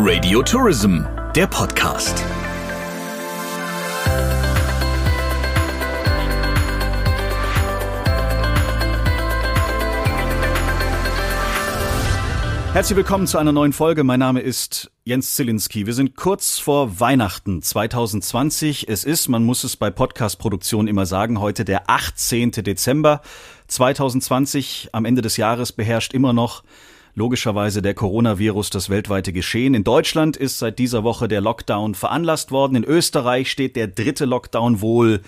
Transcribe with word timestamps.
Radio 0.00 0.42
Tourism, 0.42 1.00
der 1.34 1.48
Podcast. 1.48 2.24
Herzlich 12.72 12.96
willkommen 12.96 13.26
zu 13.26 13.38
einer 13.38 13.50
neuen 13.50 13.72
Folge. 13.72 14.04
Mein 14.04 14.20
Name 14.20 14.38
ist 14.38 14.88
Jens 15.02 15.34
Zielinski. 15.34 15.86
Wir 15.86 15.94
sind 15.94 16.14
kurz 16.14 16.60
vor 16.60 17.00
Weihnachten 17.00 17.60
2020. 17.60 18.88
Es 18.88 19.02
ist, 19.02 19.26
man 19.26 19.42
muss 19.42 19.64
es 19.64 19.76
bei 19.76 19.90
Podcast-Produktionen 19.90 20.86
immer 20.86 21.06
sagen, 21.06 21.40
heute 21.40 21.64
der 21.64 21.90
18. 21.90 22.52
Dezember 22.52 23.20
2020. 23.66 24.90
Am 24.92 25.04
Ende 25.04 25.22
des 25.22 25.36
Jahres 25.36 25.72
beherrscht 25.72 26.14
immer 26.14 26.32
noch 26.32 26.62
logischerweise 27.14 27.82
der 27.82 27.94
Coronavirus 27.94 28.70
das 28.70 28.90
weltweite 28.90 29.32
Geschehen. 29.32 29.74
In 29.74 29.84
Deutschland 29.84 30.36
ist 30.36 30.58
seit 30.58 30.78
dieser 30.78 31.04
Woche 31.04 31.28
der 31.28 31.40
Lockdown 31.40 31.94
veranlasst 31.94 32.50
worden. 32.50 32.76
In 32.76 32.84
Österreich 32.84 33.50
steht 33.50 33.76
der 33.76 33.88
dritte 33.88 34.24
Lockdown 34.24 34.80
wohl 34.80 35.20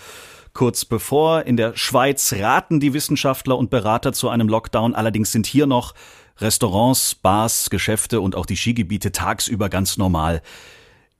kurz 0.52 0.84
bevor. 0.84 1.44
In 1.44 1.56
der 1.56 1.76
Schweiz 1.76 2.32
raten 2.32 2.80
die 2.80 2.92
Wissenschaftler 2.92 3.56
und 3.56 3.70
Berater 3.70 4.12
zu 4.12 4.28
einem 4.28 4.48
Lockdown. 4.48 4.94
Allerdings 4.94 5.32
sind 5.32 5.46
hier 5.46 5.66
noch 5.66 5.94
Restaurants, 6.38 7.14
Bars, 7.14 7.70
Geschäfte 7.70 8.20
und 8.20 8.34
auch 8.34 8.46
die 8.46 8.56
Skigebiete 8.56 9.12
tagsüber 9.12 9.68
ganz 9.68 9.96
normal 9.96 10.42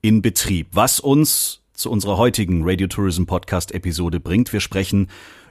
in 0.03 0.23
Betrieb. 0.23 0.69
Was 0.73 0.99
uns 1.01 1.61
zu 1.81 1.91
unserer 1.91 2.19
heutigen 2.19 2.63
Radio 2.63 2.89
Tourism 2.89 3.25
Podcast 3.25 3.73
Episode 3.73 4.21
bringt. 4.21 4.53
Wir 4.53 4.61
sprechen 4.61 5.09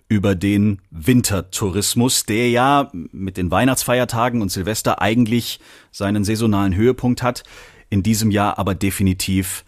über 0.09 0.33
den 0.33 0.81
Wintertourismus, 0.89 2.25
der 2.25 2.49
ja 2.49 2.89
mit 2.93 3.37
den 3.37 3.51
Weihnachtsfeiertagen 3.51 4.41
und 4.41 4.49
Silvester 4.51 5.01
eigentlich 5.01 5.59
seinen 5.91 6.23
saisonalen 6.23 6.75
Höhepunkt 6.75 7.21
hat, 7.21 7.43
in 7.89 8.03
diesem 8.03 8.31
Jahr 8.31 8.57
aber 8.57 8.75
definitiv 8.75 9.63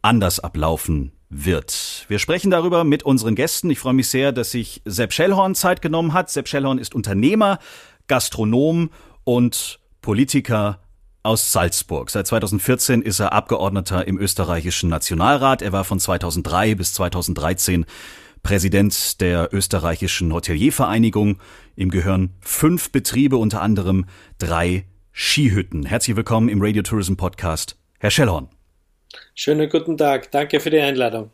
anders 0.00 0.38
ablaufen 0.38 1.12
wird. 1.28 2.04
Wir 2.08 2.20
sprechen 2.20 2.52
darüber 2.52 2.84
mit 2.84 3.02
unseren 3.02 3.34
Gästen. 3.34 3.68
Ich 3.70 3.80
freue 3.80 3.94
mich 3.94 4.08
sehr, 4.08 4.30
dass 4.30 4.52
sich 4.52 4.80
Sepp 4.84 5.12
Schellhorn 5.12 5.56
Zeit 5.56 5.82
genommen 5.82 6.12
hat. 6.12 6.30
Sepp 6.30 6.46
Schellhorn 6.46 6.78
ist 6.78 6.94
Unternehmer, 6.94 7.58
Gastronom 8.06 8.90
und 9.24 9.80
Politiker 10.00 10.80
aus 11.24 11.50
Salzburg. 11.50 12.10
Seit 12.10 12.28
2014 12.28 13.02
ist 13.02 13.18
er 13.18 13.32
Abgeordneter 13.32 14.06
im 14.06 14.18
österreichischen 14.18 14.90
Nationalrat. 14.90 15.62
Er 15.62 15.72
war 15.72 15.84
von 15.84 15.98
2003 15.98 16.76
bis 16.76 16.92
2013 16.94 17.86
Präsident 18.44 19.20
der 19.20 19.48
österreichischen 19.52 20.32
Hoteliervereinigung. 20.32 21.38
Ihm 21.74 21.90
gehören 21.90 22.30
fünf 22.40 22.92
Betriebe, 22.92 23.38
unter 23.38 23.60
anderem 23.62 24.04
drei 24.38 24.84
Skihütten. 25.12 25.86
Herzlich 25.86 26.14
willkommen 26.14 26.48
im 26.48 26.62
Radio 26.62 26.82
Tourism 26.82 27.14
Podcast, 27.14 27.76
Herr 27.98 28.10
Schellhorn. 28.10 28.48
Schönen 29.34 29.68
guten 29.68 29.96
Tag. 29.96 30.30
Danke 30.30 30.60
für 30.60 30.70
die 30.70 30.78
Einladung. 30.78 31.30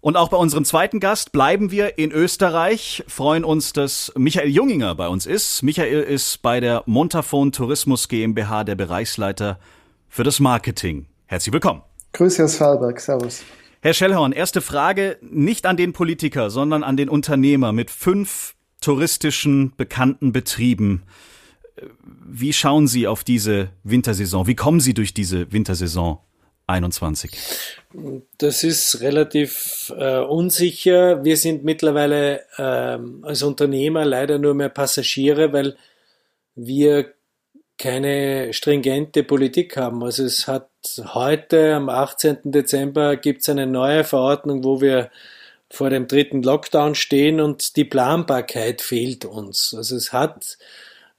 Und 0.00 0.16
auch 0.16 0.28
bei 0.28 0.36
unserem 0.36 0.64
zweiten 0.64 1.00
Gast 1.00 1.32
bleiben 1.32 1.70
wir 1.70 1.98
in 1.98 2.12
Österreich, 2.12 3.04
freuen 3.06 3.44
uns, 3.44 3.72
dass 3.74 4.12
Michael 4.16 4.48
Junginger 4.48 4.94
bei 4.94 5.08
uns 5.08 5.26
ist. 5.26 5.62
Michael 5.62 6.02
ist 6.02 6.40
bei 6.40 6.60
der 6.60 6.84
Montafon 6.86 7.52
Tourismus 7.52 8.08
GmbH 8.08 8.64
der 8.64 8.76
Bereichsleiter 8.76 9.58
für 10.08 10.22
das 10.22 10.40
Marketing. 10.40 11.06
Herzlich 11.26 11.52
willkommen. 11.52 11.82
Grüße 12.12 12.44
aus 12.44 12.56
Fallberg. 12.56 13.00
Servus. 13.00 13.42
Herr 13.82 13.94
Schellhorn, 13.94 14.32
erste 14.32 14.60
Frage 14.60 15.16
nicht 15.22 15.64
an 15.64 15.78
den 15.78 15.94
Politiker, 15.94 16.50
sondern 16.50 16.82
an 16.84 16.98
den 16.98 17.08
Unternehmer 17.08 17.72
mit 17.72 17.90
fünf 17.90 18.54
touristischen 18.82 19.72
bekannten 19.76 20.32
Betrieben. 20.32 21.02
Wie 22.02 22.52
schauen 22.52 22.86
Sie 22.86 23.06
auf 23.06 23.24
diese 23.24 23.70
Wintersaison? 23.82 24.46
Wie 24.46 24.54
kommen 24.54 24.80
Sie 24.80 24.92
durch 24.92 25.14
diese 25.14 25.50
Wintersaison 25.50 26.18
21? 26.66 27.30
Das 28.38 28.64
ist 28.64 29.00
relativ 29.00 29.92
äh, 29.96 30.18
unsicher. 30.18 31.24
Wir 31.24 31.36
sind 31.36 31.64
mittlerweile 31.64 32.42
äh, 32.58 32.98
als 33.26 33.42
Unternehmer 33.42 34.04
leider 34.04 34.38
nur 34.38 34.54
mehr 34.54 34.68
Passagiere, 34.68 35.52
weil 35.54 35.76
wir 36.54 37.14
keine 37.78 38.52
stringente 38.52 39.24
Politik 39.24 39.76
haben. 39.76 40.04
Also 40.04 40.24
es 40.24 40.46
hat 40.46 40.69
heute 41.14 41.74
am 41.74 41.88
18. 41.88 42.38
Dezember 42.44 43.16
gibt 43.16 43.42
es 43.42 43.48
eine 43.48 43.66
neue 43.66 44.04
Verordnung, 44.04 44.64
wo 44.64 44.80
wir 44.80 45.10
vor 45.70 45.90
dem 45.90 46.08
dritten 46.08 46.42
Lockdown 46.42 46.94
stehen 46.94 47.40
und 47.40 47.76
die 47.76 47.84
Planbarkeit 47.84 48.80
fehlt 48.82 49.24
uns. 49.24 49.72
Also 49.76 49.96
es 49.96 50.12
hat 50.12 50.58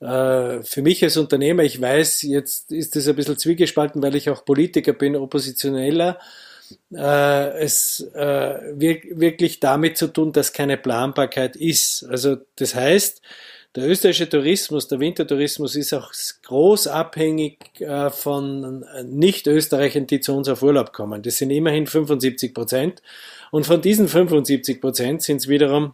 äh, 0.02 0.62
für 0.64 0.82
mich 0.82 1.04
als 1.04 1.16
Unternehmer, 1.16 1.64
ich 1.64 1.80
weiß, 1.80 2.24
jetzt 2.24 2.72
ist 2.72 2.96
es 2.96 3.08
ein 3.08 3.16
bisschen 3.16 3.38
zwiegespalten, 3.38 4.02
weil 4.02 4.16
ich 4.16 4.30
auch 4.30 4.44
Politiker 4.44 4.94
bin, 4.94 5.16
Oppositioneller, 5.16 6.20
äh, 6.94 7.60
es 7.60 8.02
äh, 8.14 8.60
wirklich 8.76 9.60
damit 9.60 9.98
zu 9.98 10.08
tun, 10.08 10.34
dass 10.34 10.54
keine 10.54 10.78
Planbarkeit 10.78 11.56
ist. 11.56 12.04
Also 12.10 12.38
das 12.56 12.76
heißt, 12.76 13.22
der 13.76 13.88
österreichische 13.88 14.28
Tourismus, 14.28 14.88
der 14.88 15.00
Wintertourismus 15.00 15.76
ist 15.76 15.94
auch 15.94 16.12
groß 16.44 16.88
abhängig 16.88 17.80
äh, 17.80 18.10
von 18.10 18.86
Nicht-Österreichern, 19.06 20.08
die 20.08 20.20
zu 20.20 20.34
uns 20.34 20.50
auf 20.50 20.62
Urlaub 20.62 20.92
kommen. 20.92 21.22
Das 21.22 21.38
sind 21.38 21.52
immerhin 21.52 21.88
75 21.88 22.54
Prozent. 22.54 23.02
Und 23.50 23.66
von 23.66 23.82
diesen 23.82 24.10
75 24.10 24.82
Prozent 24.82 25.22
sind 25.22 25.38
es 25.38 25.48
wiederum 25.48 25.94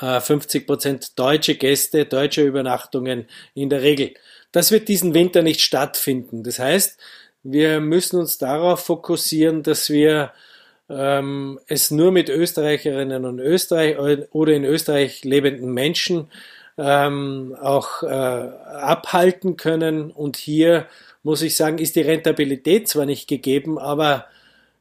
50 0.00 0.62
äh, 0.62 0.66
Prozent 0.66 1.18
deutsche 1.18 1.54
Gäste, 1.54 2.06
deutsche 2.06 2.42
Übernachtungen 2.42 3.26
in 3.54 3.70
der 3.70 3.82
Regel. 3.82 4.14
Das 4.50 4.70
wird 4.70 4.88
diesen 4.88 5.14
Winter 5.14 5.42
nicht 5.42 5.60
stattfinden. 5.60 6.42
Das 6.42 6.58
heißt, 6.58 6.98
wir 7.42 7.80
müssen 7.80 8.18
uns 8.18 8.38
darauf 8.38 8.84
fokussieren, 8.84 9.62
dass 9.62 9.90
wir 9.90 10.32
ähm, 10.88 11.60
es 11.66 11.90
nur 11.90 12.12
mit 12.12 12.28
Österreicherinnen 12.28 13.24
und 13.24 13.40
Österreich 13.40 13.98
oder 14.32 14.52
in 14.52 14.64
Österreich 14.64 15.24
lebenden 15.24 15.72
Menschen 15.72 16.28
ähm, 16.78 17.56
auch 17.60 18.02
äh, 18.02 18.06
abhalten 18.06 19.56
können. 19.56 20.10
Und 20.10 20.36
hier 20.36 20.86
muss 21.22 21.42
ich 21.42 21.56
sagen, 21.56 21.78
ist 21.78 21.96
die 21.96 22.02
Rentabilität 22.02 22.88
zwar 22.88 23.04
nicht 23.04 23.28
gegeben, 23.28 23.78
aber 23.78 24.26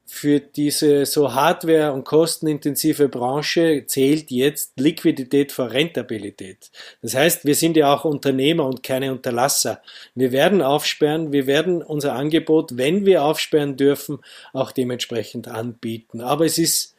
für 0.09 0.39
diese 0.39 1.05
so 1.05 1.33
hardware- 1.33 1.91
und 1.91 2.05
kostenintensive 2.05 3.09
Branche 3.09 3.83
zählt 3.87 4.31
jetzt 4.31 4.79
Liquidität 4.79 5.51
vor 5.51 5.71
Rentabilität. 5.71 6.71
Das 7.01 7.13
heißt, 7.13 7.43
wir 7.43 7.55
sind 7.55 7.75
ja 7.75 7.93
auch 7.93 8.05
Unternehmer 8.05 8.65
und 8.65 8.83
keine 8.83 9.11
Unterlasser. 9.11 9.81
Wir 10.15 10.31
werden 10.31 10.61
aufsperren, 10.61 11.33
wir 11.33 11.45
werden 11.45 11.83
unser 11.83 12.13
Angebot, 12.13 12.77
wenn 12.77 13.05
wir 13.05 13.21
aufsperren 13.21 13.75
dürfen, 13.75 14.19
auch 14.53 14.71
dementsprechend 14.71 15.49
anbieten. 15.49 16.21
Aber 16.21 16.45
es 16.45 16.57
ist, 16.57 16.95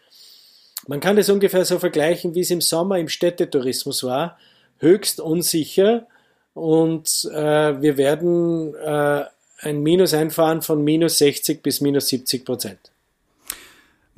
man 0.87 1.01
kann 1.01 1.17
das 1.17 1.31
ungefähr 1.31 1.65
so 1.65 1.79
vergleichen, 1.79 2.35
wie 2.35 2.41
es 2.41 2.51
im 2.51 2.61
Sommer 2.61 2.99
im 2.99 3.09
Städtetourismus 3.09 4.05
war, 4.05 4.39
höchst 4.81 5.19
unsicher 5.19 6.07
und 6.53 7.27
äh, 7.33 7.81
wir 7.81 7.97
werden 7.97 8.75
äh, 8.75 9.25
ein 9.61 9.83
Minus 9.83 10.13
einfahren 10.13 10.61
von 10.61 10.85
minus 10.85 11.19
60 11.19 11.63
bis 11.63 11.81
minus 11.81 12.09
70 12.09 12.45
Prozent. 12.45 12.79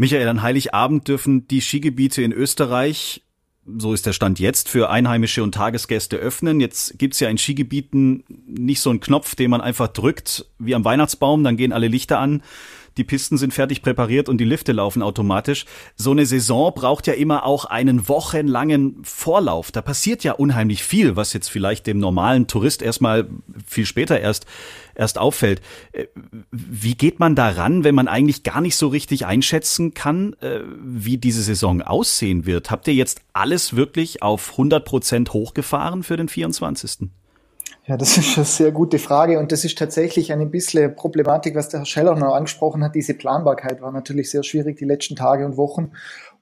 Michael, 0.01 0.29
an 0.29 0.41
Heiligabend 0.41 1.09
dürfen 1.09 1.47
die 1.47 1.61
Skigebiete 1.61 2.23
in 2.23 2.33
Österreich, 2.33 3.21
so 3.67 3.93
ist 3.93 4.07
der 4.07 4.15
Stand 4.15 4.39
jetzt, 4.39 4.71
für 4.71 4.89
Einheimische 4.89 5.43
und 5.43 5.55
Tagesgäste 5.55 6.17
öffnen. 6.17 6.59
Jetzt 6.59 6.99
gibt's 6.99 7.21
ja 7.21 7.29
in 7.29 7.37
Skigebieten 7.37 8.25
nicht 8.47 8.81
so 8.81 8.89
einen 8.89 9.01
Knopf, 9.01 9.35
den 9.35 9.51
man 9.51 9.61
einfach 9.61 9.89
drückt 9.89 10.47
wie 10.59 10.75
am 10.75 10.87
Weihnachtsbaum, 10.87 11.45
dann 11.45 11.59
gehen 11.59 11.75
alle 11.75 11.89
Lichter 11.89 12.19
an 12.19 12.43
die 13.01 13.05
Pisten 13.05 13.39
sind 13.39 13.55
fertig 13.55 13.81
präpariert 13.81 14.29
und 14.29 14.37
die 14.37 14.45
Lifte 14.45 14.73
laufen 14.73 15.01
automatisch. 15.01 15.65
So 15.97 16.11
eine 16.11 16.27
Saison 16.27 16.71
braucht 16.75 17.07
ja 17.07 17.15
immer 17.15 17.47
auch 17.47 17.65
einen 17.65 18.09
wochenlangen 18.09 19.03
Vorlauf. 19.05 19.73
Da 19.73 19.81
passiert 19.81 20.23
ja 20.23 20.33
unheimlich 20.33 20.85
viel, 20.85 21.17
was 21.17 21.33
jetzt 21.33 21.49
vielleicht 21.49 21.87
dem 21.87 21.99
normalen 21.99 22.47
Tourist 22.47 22.83
erstmal 22.83 23.27
viel 23.67 23.87
später 23.87 24.21
erst 24.21 24.45
erst 24.95 25.17
auffällt. 25.17 25.63
Äh, 25.93 26.09
wie 26.51 26.95
geht 26.95 27.21
man 27.21 27.35
daran, 27.35 27.85
wenn 27.85 27.95
man 27.95 28.07
eigentlich 28.07 28.43
gar 28.43 28.61
nicht 28.61 28.77
so 28.77 28.89
richtig 28.89 29.25
einschätzen 29.25 29.95
kann, 29.95 30.35
äh, 30.41 30.61
wie 30.83 31.17
diese 31.17 31.43
Saison 31.43 31.81
aussehen 31.81 32.45
wird? 32.45 32.71
Habt 32.71 32.87
ihr 32.87 32.93
jetzt 32.93 33.23
alles 33.33 33.77
wirklich 33.77 34.21
auf 34.21 34.51
100 34.53 34.85
Prozent 34.85 35.33
hochgefahren 35.33 36.03
für 36.03 36.19
den 36.19 36.29
24.? 36.29 37.09
Ja, 37.91 37.97
das 37.97 38.17
ist 38.19 38.37
eine 38.37 38.47
sehr 38.47 38.71
gute 38.71 39.01
Frage 39.01 39.41
und 39.41 39.51
das 39.51 39.65
ist 39.65 39.77
tatsächlich 39.77 40.33
eine 40.33 40.47
bisschen 40.47 40.95
Problematik, 40.95 41.57
was 41.57 41.71
der 41.71 41.81
Herr 41.81 41.87
Scheller 41.87 42.15
noch 42.15 42.37
angesprochen 42.37 42.85
hat. 42.85 42.95
Diese 42.95 43.15
Planbarkeit 43.15 43.83
war 43.83 43.91
natürlich 43.91 44.31
sehr 44.31 44.45
schwierig 44.45 44.79
die 44.79 44.85
letzten 44.85 45.17
Tage 45.17 45.45
und 45.45 45.57
Wochen. 45.57 45.91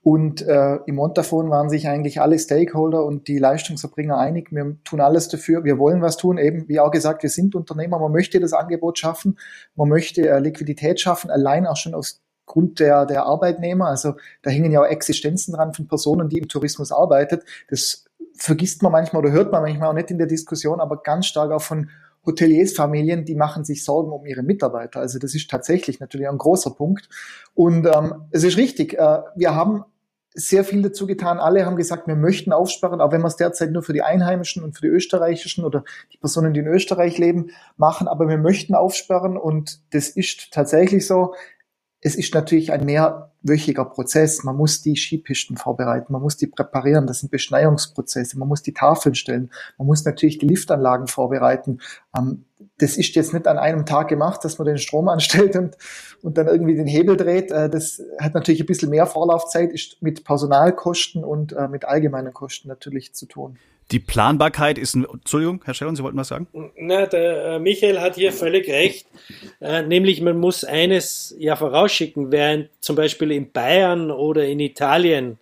Und 0.03 0.43
äh, 0.43 0.77
im 0.85 0.97
Montafon 0.97 1.49
waren 1.49 1.71
sich 1.71 1.89
eigentlich 1.89 2.21
alle 2.21 2.39
Stakeholder 2.39 3.03
und 3.03 3.29
die 3.29 3.39
Leistungserbringer 3.39 4.19
einig. 4.19 4.53
Wir 4.53 4.77
tun 4.85 5.00
alles 5.00 5.29
dafür. 5.29 5.65
Wir 5.65 5.79
wollen 5.79 6.03
was 6.03 6.19
tun. 6.19 6.37
Eben, 6.37 6.69
wie 6.69 6.81
auch 6.81 6.91
gesagt, 6.91 7.23
wir 7.23 7.31
sind 7.31 7.55
Unternehmer. 7.55 7.99
Man 7.99 8.12
möchte 8.12 8.41
das 8.41 8.53
Angebot 8.53 8.99
schaffen. 8.99 9.39
Man 9.75 9.89
möchte 9.89 10.29
äh, 10.29 10.41
Liquidität 10.41 11.00
schaffen, 11.00 11.31
allein 11.31 11.67
auch 11.67 11.77
schon 11.77 11.95
aus 11.95 12.21
Grund 12.45 12.79
der, 12.79 13.06
der 13.06 13.25
Arbeitnehmer. 13.25 13.87
Also 13.87 14.17
da 14.43 14.50
hängen 14.50 14.71
ja 14.71 14.83
auch 14.83 14.87
Existenzen 14.87 15.55
dran 15.55 15.73
von 15.73 15.89
Personen, 15.89 16.29
die 16.29 16.39
im 16.39 16.49
Tourismus 16.49 16.93
arbeitet. 16.93 17.45
Das 17.71 18.05
vergisst 18.38 18.82
man 18.82 18.93
manchmal 18.93 19.23
oder 19.23 19.32
hört 19.32 19.52
man 19.52 19.62
manchmal 19.62 19.90
auch 19.90 19.94
nicht 19.94 20.11
in 20.11 20.19
der 20.19 20.26
Diskussion, 20.26 20.81
aber 20.81 21.02
ganz 21.02 21.26
stark 21.26 21.50
auch 21.50 21.62
von 21.62 21.90
Hoteliersfamilien, 22.25 23.25
die 23.25 23.35
machen 23.35 23.64
sich 23.64 23.85
Sorgen 23.85 24.12
um 24.12 24.26
ihre 24.26 24.43
Mitarbeiter. 24.43 25.00
Also 25.00 25.19
das 25.19 25.35
ist 25.35 25.50
tatsächlich 25.50 26.00
natürlich 26.00 26.29
ein 26.29 26.38
großer 26.38 26.70
Punkt. 26.70 27.08
Und 27.55 27.87
ähm, 27.87 28.26
es 28.31 28.44
ist 28.44 28.56
richtig, 28.56 28.94
äh, 28.94 29.20
wir 29.35 29.55
haben 29.55 29.85
sehr 30.35 30.62
viel 30.62 30.82
dazu 30.82 31.06
getan. 31.06 31.38
Alle 31.38 31.67
haben 31.67 31.76
gesagt, 31.76 32.06
wir 32.06 32.14
möchten 32.14 32.52
aufsperren, 32.52 33.00
auch 33.00 33.12
wenn 33.12 33.23
wir 33.23 33.29
es 33.29 33.37
derzeit 33.37 33.73
nur 33.73 33.82
für 33.82 33.93
die 33.93 34.02
Einheimischen 34.02 34.62
und 34.62 34.75
für 34.75 34.82
die 34.82 34.88
österreichischen 34.88 35.64
oder 35.64 35.85
die 36.12 36.19
Personen, 36.19 36.52
die 36.52 36.61
in 36.61 36.67
Österreich 36.67 37.19
leben, 37.19 37.50
machen. 37.76 38.06
Aber 38.06 38.29
wir 38.29 38.38
möchten 38.38 38.75
aufsperren 38.75 39.37
und 39.37 39.81
das 39.93 40.08
ist 40.08 40.52
tatsächlich 40.52 41.06
so. 41.06 41.35
Es 42.00 42.15
ist 42.15 42.33
natürlich 42.33 42.71
ein 42.73 42.85
mehrwöchiger 42.85 43.85
Prozess. 43.85 44.45
Man 44.45 44.56
muss 44.56 44.83
die 44.83 44.97
Skipisten 44.97 45.56
vorbereiten, 45.56 46.12
man 46.12 46.23
muss 46.23 46.37
die 46.37 46.47
präparieren. 46.47 47.06
Das 47.09 47.21
sind 47.21 47.31
Beschneiungsprozesse. 47.31 48.39
Man 48.39 48.47
muss 48.47 48.62
die 48.62 48.73
Tafeln 48.73 49.17
stellen. 49.17 49.50
Man 49.79 49.87
muss 49.87 50.05
natürlich 50.05 50.39
die 50.39 50.47
Liftanlagen 50.47 51.09
vorbereiten. 51.09 51.81
Ähm, 52.17 52.45
das 52.79 52.97
ist 52.97 53.15
jetzt 53.17 53.33
nicht 53.33 53.49
an 53.49 53.59
einem 53.59 53.85
Tag 53.85 54.09
gemacht, 54.09 54.45
dass 54.45 54.59
man 54.59 54.67
den 54.67 54.79
Strom 54.79 55.09
anstellt 55.09 55.56
und, 55.56 55.77
und 56.23 56.39
dann 56.39 56.47
irgendwie 56.47 56.77
den 56.77 56.87
Hebel 56.87 57.17
dreht. 57.17 57.50
Äh, 57.50 57.69
das 57.69 58.00
hat 58.21 58.35
natürlich 58.35 58.61
ein 58.61 58.67
bisschen 58.67 58.91
mehr 58.91 59.06
Vorlaufzeit, 59.06 59.73
ist 59.73 60.00
mit 60.00 60.25
Personalkosten 60.25 61.25
und 61.25 61.53
äh, 61.53 61.67
mit 61.67 61.85
allgemeinen 61.85 62.33
Kosten 62.33 62.69
natürlich 62.69 63.12
zu 63.12 63.27
tun. 63.27 63.59
Die 63.90 64.00
Planbarkeit 64.00 64.76
ist, 64.76 64.94
ein, 64.94 65.06
Entschuldigung, 65.11 65.62
Herr 65.64 65.73
Schellern, 65.73 65.96
Sie 65.96 66.02
wollten 66.02 66.19
was 66.19 66.29
sagen? 66.29 66.46
Na, 66.76 67.06
der 67.06 67.44
äh, 67.44 67.58
Michael 67.58 68.00
hat 68.00 68.17
hier 68.17 68.32
völlig 68.32 68.69
recht. 68.69 69.06
Äh, 69.61 69.82
nämlich, 69.82 70.20
man 70.20 70.38
muss 70.38 70.62
eines 70.62 71.35
ja 71.38 71.56
vorausschicken, 71.56 72.31
während 72.31 72.69
zum 72.81 72.96
Beispiel 72.96 73.32
in 73.32 73.50
Bayern 73.50 74.11
oder 74.11 74.44
in 74.44 74.61
Italien 74.61 75.38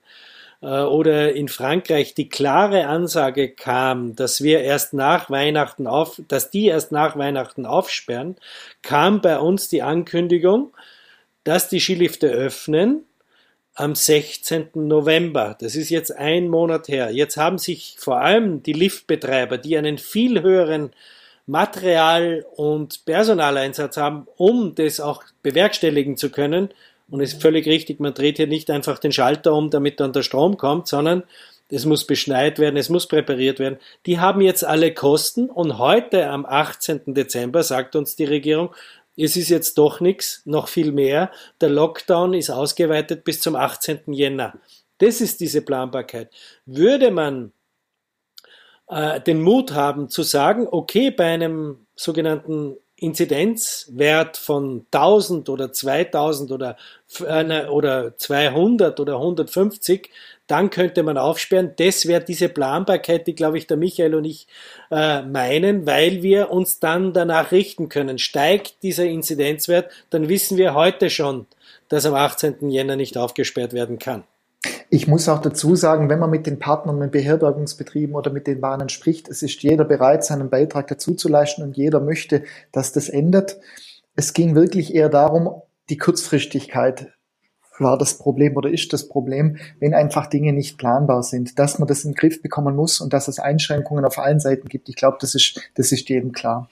äh, 0.62 0.66
oder 0.66 1.34
in 1.34 1.48
Frankreich 1.48 2.14
die 2.14 2.28
klare 2.28 2.87
Ansage 2.87 3.48
kam, 3.48 4.14
dass 4.14 4.40
wir 4.40 4.60
erst 4.60 4.94
nach 4.94 5.28
Weihnachten 5.28 5.88
auf, 5.88 6.20
dass 6.28 6.50
die 6.50 6.66
erst 6.66 6.93
nach 6.93 7.16
Weihnachten 7.16 7.66
aufsperren, 7.66 8.37
kam 8.82 9.20
bei 9.20 9.40
uns 9.40 9.69
die 9.69 9.82
Ankündigung, 9.82 10.72
dass 11.43 11.69
die 11.69 11.81
Skilifte 11.81 12.28
öffnen 12.28 13.04
am 13.76 13.94
16. 13.94 14.70
November. 14.75 15.56
Das 15.61 15.76
ist 15.76 15.90
jetzt 15.90 16.11
ein 16.17 16.49
Monat 16.49 16.88
her. 16.88 17.11
Jetzt 17.11 17.37
haben 17.37 17.58
sich 17.58 17.96
vor 17.99 18.20
allem 18.20 18.62
die 18.62 18.73
Liftbetreiber, 18.73 19.58
die 19.58 19.76
einen 19.76 19.99
viel 19.99 20.43
höheren 20.43 20.90
Material- 21.46 22.44
und 22.56 23.05
Personaleinsatz 23.05 23.96
haben, 23.96 24.26
um 24.37 24.75
das 24.75 24.99
auch 24.99 25.23
bewerkstelligen 25.43 26.17
zu 26.17 26.31
können, 26.31 26.70
und 27.08 27.20
es 27.20 27.34
ist 27.34 27.43
völlig 27.43 27.67
richtig, 27.67 28.00
man 28.00 28.14
dreht 28.14 28.37
hier 28.37 28.46
nicht 28.46 28.70
einfach 28.70 28.99
den 28.99 29.12
Schalter 29.12 29.55
um, 29.55 29.70
damit 29.70 30.00
dann 30.00 30.12
der 30.12 30.22
Strom 30.22 30.56
kommt, 30.56 30.88
sondern 30.88 31.22
es 31.69 31.84
muss 31.84 32.06
beschneit 32.06 32.58
werden, 32.58 32.76
es 32.76 32.88
muss 32.88 33.06
präpariert 33.06 33.58
werden. 33.58 33.79
Die 34.06 34.19
haben 34.19 34.40
jetzt 34.40 34.64
alle 34.64 34.93
Kosten 34.93 35.49
und 35.49 35.79
heute 35.79 36.29
am 36.29 36.46
18. 36.46 37.14
Dezember 37.14 37.62
sagt 37.62 37.96
uns 37.96 38.17
die 38.17 38.25
Regierung, 38.25 38.75
es 39.16 39.36
ist 39.36 39.48
jetzt 39.48 39.78
doch 39.78 40.00
nichts, 40.00 40.42
noch 40.44 40.68
viel 40.68 40.92
mehr. 40.92 41.30
Der 41.60 41.70
Lockdown 41.70 42.34
ist 42.34 42.50
ausgeweitet 42.50 43.24
bis 43.24 43.40
zum 43.40 43.56
18. 43.56 44.12
Jänner. 44.12 44.58
Das 44.98 45.20
ist 45.20 45.40
diese 45.40 45.62
Planbarkeit. 45.62 46.30
Würde 46.66 47.10
man 47.10 47.52
äh, 48.88 49.20
den 49.20 49.42
Mut 49.42 49.72
haben 49.72 50.08
zu 50.08 50.22
sagen, 50.22 50.66
okay, 50.70 51.10
bei 51.10 51.26
einem 51.26 51.86
sogenannten 51.94 52.76
Inzidenzwert 52.98 54.38
von 54.38 54.87
1000 54.90 55.48
oder 55.50 55.72
2000 55.72 56.50
oder, 56.50 56.76
äh, 57.20 57.66
oder 57.66 58.16
200 58.16 58.98
oder 59.00 59.14
150, 59.16 60.10
dann 60.46 60.70
könnte 60.70 61.02
man 61.02 61.19
aufsperren. 61.19 61.75
Das 61.76 62.06
wäre 62.06 62.25
diese 62.25 62.48
Planbarkeit, 62.48 63.26
die, 63.26 63.34
glaube 63.34 63.58
ich, 63.58 63.66
der 63.66 63.76
Michael 63.76 64.14
und 64.14 64.25
ich 64.25 64.46
äh, 64.90 65.22
meinen, 65.22 65.87
weil 65.87 66.22
wir 66.22 66.50
uns 66.50 66.81
dann 66.81 67.12
danach 67.12 67.52
richten 67.52 67.88
können. 67.88 68.19
Steigt 68.19 68.82
dieser 68.82 69.04
Inzidenzwert, 69.04 69.90
dann 70.10 70.28
wissen 70.28 70.56
wir 70.56 70.75
heute 70.75 71.10
schon, 71.10 71.46
dass 71.88 72.06
am 72.06 72.14
18. 72.14 72.70
Jänner 72.70 72.96
nicht 72.96 73.19
aufgesperrt 73.19 73.72
werden 73.72 73.98
kann. 73.98 74.25
Ich 74.88 75.08
muss 75.08 75.28
auch 75.28 75.40
dazu 75.40 75.74
sagen, 75.74 76.08
wenn 76.08 76.20
man 76.20 76.30
mit 76.30 76.46
den 76.46 76.58
Partnern, 76.58 76.98
mit 76.98 77.10
Beherbergungsbetrieben 77.10 78.14
oder 78.14 78.30
mit 78.30 78.46
den 78.46 78.60
Bahnen 78.60 78.88
spricht, 78.88 79.28
es 79.28 79.42
ist 79.42 79.62
jeder 79.62 79.84
bereit, 79.84 80.24
seinen 80.24 80.48
Beitrag 80.48 80.86
dazu 80.86 81.14
zu 81.14 81.28
leisten 81.28 81.62
und 81.62 81.76
jeder 81.76 82.00
möchte, 82.00 82.44
dass 82.70 82.92
das 82.92 83.08
endet. 83.08 83.58
Es 84.14 84.32
ging 84.32 84.54
wirklich 84.54 84.94
eher 84.94 85.08
darum, 85.08 85.62
die 85.90 85.98
Kurzfristigkeit 85.98 87.08
war 87.78 87.98
das 87.98 88.16
Problem 88.18 88.56
oder 88.56 88.70
ist 88.70 88.92
das 88.92 89.08
Problem, 89.08 89.56
wenn 89.80 89.92
einfach 89.92 90.28
Dinge 90.28 90.52
nicht 90.52 90.78
planbar 90.78 91.22
sind, 91.22 91.58
dass 91.58 91.78
man 91.78 91.88
das 91.88 92.04
in 92.04 92.12
den 92.12 92.16
Griff 92.16 92.40
bekommen 92.40 92.74
muss 92.74 93.00
und 93.00 93.12
dass 93.12 93.28
es 93.28 93.38
Einschränkungen 93.38 94.04
auf 94.04 94.18
allen 94.18 94.40
Seiten 94.40 94.68
gibt. 94.68 94.88
Ich 94.88 94.96
glaube, 94.96 95.18
das 95.20 95.34
ist, 95.34 95.60
das 95.74 95.92
ist 95.92 96.08
jedem 96.08 96.32
klar. 96.32 96.68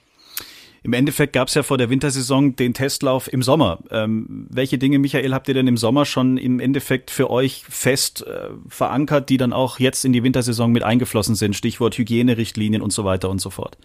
Im 0.85 0.93
Endeffekt 0.93 1.33
gab 1.33 1.47
es 1.47 1.55
ja 1.55 1.63
vor 1.63 1.79
der 1.79 1.89
Wintersaison 1.89 2.55
den 2.55 2.75
Testlauf 2.75 3.33
im 3.33 3.41
Sommer. 3.41 3.79
Ähm, 3.89 4.45
welche 4.51 4.77
Dinge, 4.77 4.99
Michael, 4.99 5.33
habt 5.33 5.47
ihr 5.47 5.55
denn 5.55 5.65
im 5.65 5.77
Sommer 5.77 6.05
schon 6.05 6.37
im 6.37 6.59
Endeffekt 6.59 7.09
für 7.09 7.31
euch 7.31 7.63
fest 7.67 8.23
äh, 8.27 8.49
verankert, 8.69 9.29
die 9.29 9.37
dann 9.37 9.51
auch 9.51 9.79
jetzt 9.79 10.05
in 10.05 10.13
die 10.13 10.21
Wintersaison 10.21 10.71
mit 10.71 10.83
eingeflossen 10.83 11.33
sind? 11.33 11.55
Stichwort 11.55 11.97
Hygienerichtlinien 11.97 12.83
und 12.83 12.93
so 12.93 13.03
weiter 13.03 13.31
und 13.31 13.41
so 13.41 13.49
fort. 13.49 13.79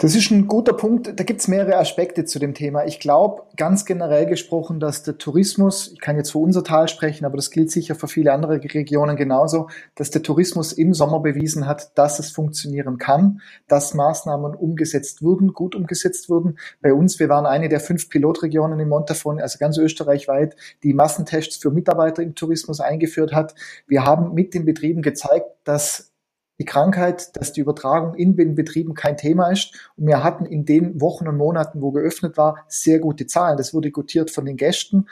Das 0.00 0.14
ist 0.14 0.30
ein 0.30 0.46
guter 0.46 0.74
Punkt. 0.74 1.18
Da 1.18 1.24
gibt 1.24 1.40
es 1.40 1.48
mehrere 1.48 1.76
Aspekte 1.76 2.24
zu 2.24 2.38
dem 2.38 2.54
Thema. 2.54 2.84
Ich 2.84 3.00
glaube, 3.00 3.42
ganz 3.56 3.84
generell 3.84 4.26
gesprochen, 4.26 4.78
dass 4.78 5.02
der 5.02 5.18
Tourismus, 5.18 5.90
ich 5.92 6.00
kann 6.00 6.16
jetzt 6.16 6.30
für 6.30 6.38
unser 6.38 6.62
Tal 6.62 6.86
sprechen, 6.86 7.24
aber 7.24 7.34
das 7.34 7.50
gilt 7.50 7.72
sicher 7.72 7.96
für 7.96 8.06
viele 8.06 8.32
andere 8.32 8.62
Regionen 8.62 9.16
genauso, 9.16 9.68
dass 9.96 10.10
der 10.10 10.22
Tourismus 10.22 10.72
im 10.72 10.94
Sommer 10.94 11.18
bewiesen 11.18 11.66
hat, 11.66 11.98
dass 11.98 12.20
es 12.20 12.30
funktionieren 12.30 12.98
kann, 12.98 13.40
dass 13.66 13.92
Maßnahmen 13.92 14.54
umgesetzt 14.54 15.20
wurden, 15.20 15.52
gut 15.52 15.74
umgesetzt 15.74 16.30
wurden. 16.30 16.60
Bei 16.80 16.94
uns, 16.94 17.18
wir 17.18 17.28
waren 17.28 17.46
eine 17.46 17.68
der 17.68 17.80
fünf 17.80 18.08
Pilotregionen 18.08 18.78
im 18.78 18.90
Montafon, 18.90 19.40
also 19.40 19.58
ganz 19.58 19.78
österreichweit, 19.78 20.54
die 20.84 20.94
Massentests 20.94 21.56
für 21.56 21.72
Mitarbeiter 21.72 22.22
im 22.22 22.36
Tourismus 22.36 22.78
eingeführt 22.78 23.32
hat. 23.32 23.56
Wir 23.88 24.04
haben 24.04 24.32
mit 24.32 24.54
den 24.54 24.64
Betrieben 24.64 25.02
gezeigt, 25.02 25.48
dass 25.64 26.12
die 26.58 26.64
Krankheit, 26.64 27.36
dass 27.36 27.52
die 27.52 27.60
Übertragung 27.60 28.14
in 28.14 28.36
den 28.36 28.54
Betrieben 28.54 28.94
kein 28.94 29.16
Thema 29.16 29.50
ist. 29.50 29.74
Und 29.96 30.06
wir 30.06 30.24
hatten 30.24 30.44
in 30.44 30.64
den 30.64 31.00
Wochen 31.00 31.28
und 31.28 31.36
Monaten, 31.36 31.80
wo 31.80 31.92
geöffnet 31.92 32.36
war, 32.36 32.64
sehr 32.68 32.98
gute 32.98 33.26
Zahlen. 33.26 33.56
Das 33.56 33.72
wurde 33.72 33.90
gutiert 33.90 34.30
von 34.30 34.44
den 34.44 34.56
Gästen, 34.56 35.06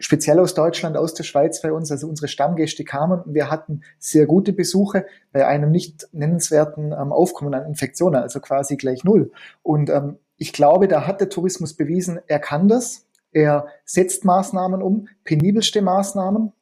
speziell 0.00 0.38
aus 0.40 0.54
Deutschland, 0.54 0.96
aus 0.96 1.14
der 1.14 1.24
Schweiz 1.24 1.62
bei 1.62 1.72
uns. 1.72 1.90
Also 1.90 2.08
unsere 2.08 2.28
Stammgäste 2.28 2.84
kamen 2.84 3.20
und 3.20 3.34
wir 3.34 3.50
hatten 3.50 3.82
sehr 3.98 4.26
gute 4.26 4.52
Besuche 4.52 5.06
bei 5.32 5.46
einem 5.46 5.70
nicht 5.70 6.08
nennenswerten 6.12 6.92
ähm, 6.92 7.12
Aufkommen 7.12 7.54
an 7.54 7.66
Infektionen, 7.66 8.16
also 8.16 8.40
quasi 8.40 8.76
gleich 8.76 9.04
null. 9.04 9.30
Und 9.62 9.90
ähm, 9.90 10.16
ich 10.36 10.52
glaube, 10.52 10.88
da 10.88 11.06
hat 11.06 11.20
der 11.20 11.28
Tourismus 11.28 11.74
bewiesen, 11.74 12.20
er 12.26 12.38
kann 12.38 12.68
das. 12.68 13.06
Er 13.30 13.66
setzt 13.84 14.24
Maßnahmen 14.24 14.82
um, 14.82 15.08
penibelste 15.24 15.82
Maßnahmen, 15.82 16.52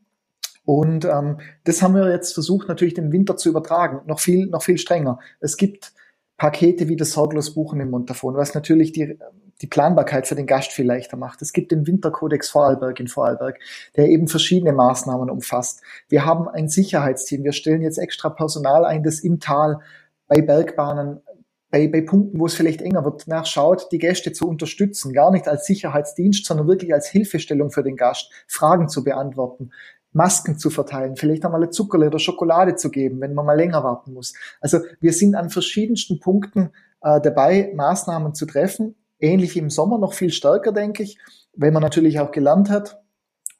und 0.67 1.05
ähm, 1.05 1.39
das 1.63 1.81
haben 1.81 1.95
wir 1.95 2.11
jetzt 2.11 2.35
versucht, 2.35 2.69
natürlich 2.69 2.95
den 2.95 3.13
Winter 3.13 3.37
zu 3.37 3.49
übertragen, 3.49 4.01
noch 4.07 4.19
viel, 4.19 4.47
noch 4.47 4.65
viel 4.65 4.79
strenger. 4.79 5.21
Es 5.41 5.57
gibt 5.57 5.93
Pakete 6.37 6.89
wie 6.89 6.97
das 6.97 7.13
sorglos 7.13 7.55
Buchen 7.55 7.81
im 7.81 7.91
Montafon, 7.91 8.35
was 8.35 8.53
natürlich 8.53 8.91
die, 8.91 9.17
die 9.63 9.67
Planbarkeit 9.69 10.27
für 10.27 10.35
den 10.35 10.47
Gast 10.47 10.73
viel 10.73 10.85
leichter 10.85 11.17
macht. 11.17 11.41
Es 11.41 11.53
gibt 11.53 11.71
den 11.71 11.87
Winterkodex 11.87 12.51
Vorarlberg 12.51 12.99
in 12.99 13.07
Vorarlberg, 13.07 13.61
der 13.95 14.09
eben 14.09 14.27
verschiedene 14.27 14.73
Maßnahmen 14.73 15.31
umfasst. 15.31 15.83
Wir 16.09 16.27
haben 16.27 16.49
ein 16.49 16.69
Sicherheitsteam. 16.69 17.45
Wir 17.45 17.53
stellen 17.53 17.81
jetzt 17.81 17.99
extra 17.99 18.29
Personal 18.29 18.85
ein, 18.85 19.05
das 19.05 19.21
im 19.21 19.39
Tal 19.39 19.79
bei 20.27 20.43
Bergbahnen 20.43 21.21
bei, 21.71 21.89
bei 21.89 22.01
Punkten, 22.01 22.39
wo 22.39 22.47
es 22.47 22.55
vielleicht 22.55 22.81
enger 22.81 23.05
wird, 23.05 23.27
nachschaut, 23.27 23.89
die 23.91 23.99
Gäste 23.99 24.33
zu 24.33 24.49
unterstützen, 24.49 25.13
gar 25.13 25.31
nicht 25.31 25.49
als 25.49 25.67
Sicherheitsdienst, 25.67 26.47
sondern 26.47 26.69
wirklich 26.69 26.95
als 26.95 27.09
Hilfestellung 27.09 27.71
für 27.71 27.83
den 27.83 27.97
Gast, 27.97 28.31
Fragen 28.47 28.89
zu 28.89 29.03
beantworten, 29.03 29.71
Masken 30.17 30.59
zu 30.59 30.71
verteilen, 30.71 31.17
vielleicht 31.17 31.45
einmal 31.45 31.63
eine 31.63 31.71
Zuckerle 31.71 32.07
oder 32.07 32.19
Schokolade 32.19 32.75
zu 32.75 32.91
geben, 32.91 33.21
wenn 33.21 33.35
man 33.35 33.45
mal 33.45 33.57
länger 33.57 33.85
warten 33.85 34.15
muss. 34.15 34.33
Also 34.61 34.81
wir 34.99 35.13
sind 35.13 35.35
an 35.35 35.51
verschiedensten 35.51 36.21
Punkten 36.21 36.73
äh, 37.03 37.21
dabei, 37.21 37.71
Maßnahmen 37.75 38.35
zu 38.35 38.47
treffen. 38.47 38.97
Ähnlich 39.21 39.57
im 39.57 39.69
Sommer, 39.71 39.99
noch 39.99 40.15
viel 40.15 40.31
stärker, 40.31 40.73
denke 40.73 41.03
ich, 41.03 41.19
weil 41.55 41.71
man 41.71 41.83
natürlich 41.83 42.19
auch 42.19 42.33
gelernt 42.33 42.71
hat. 42.71 43.03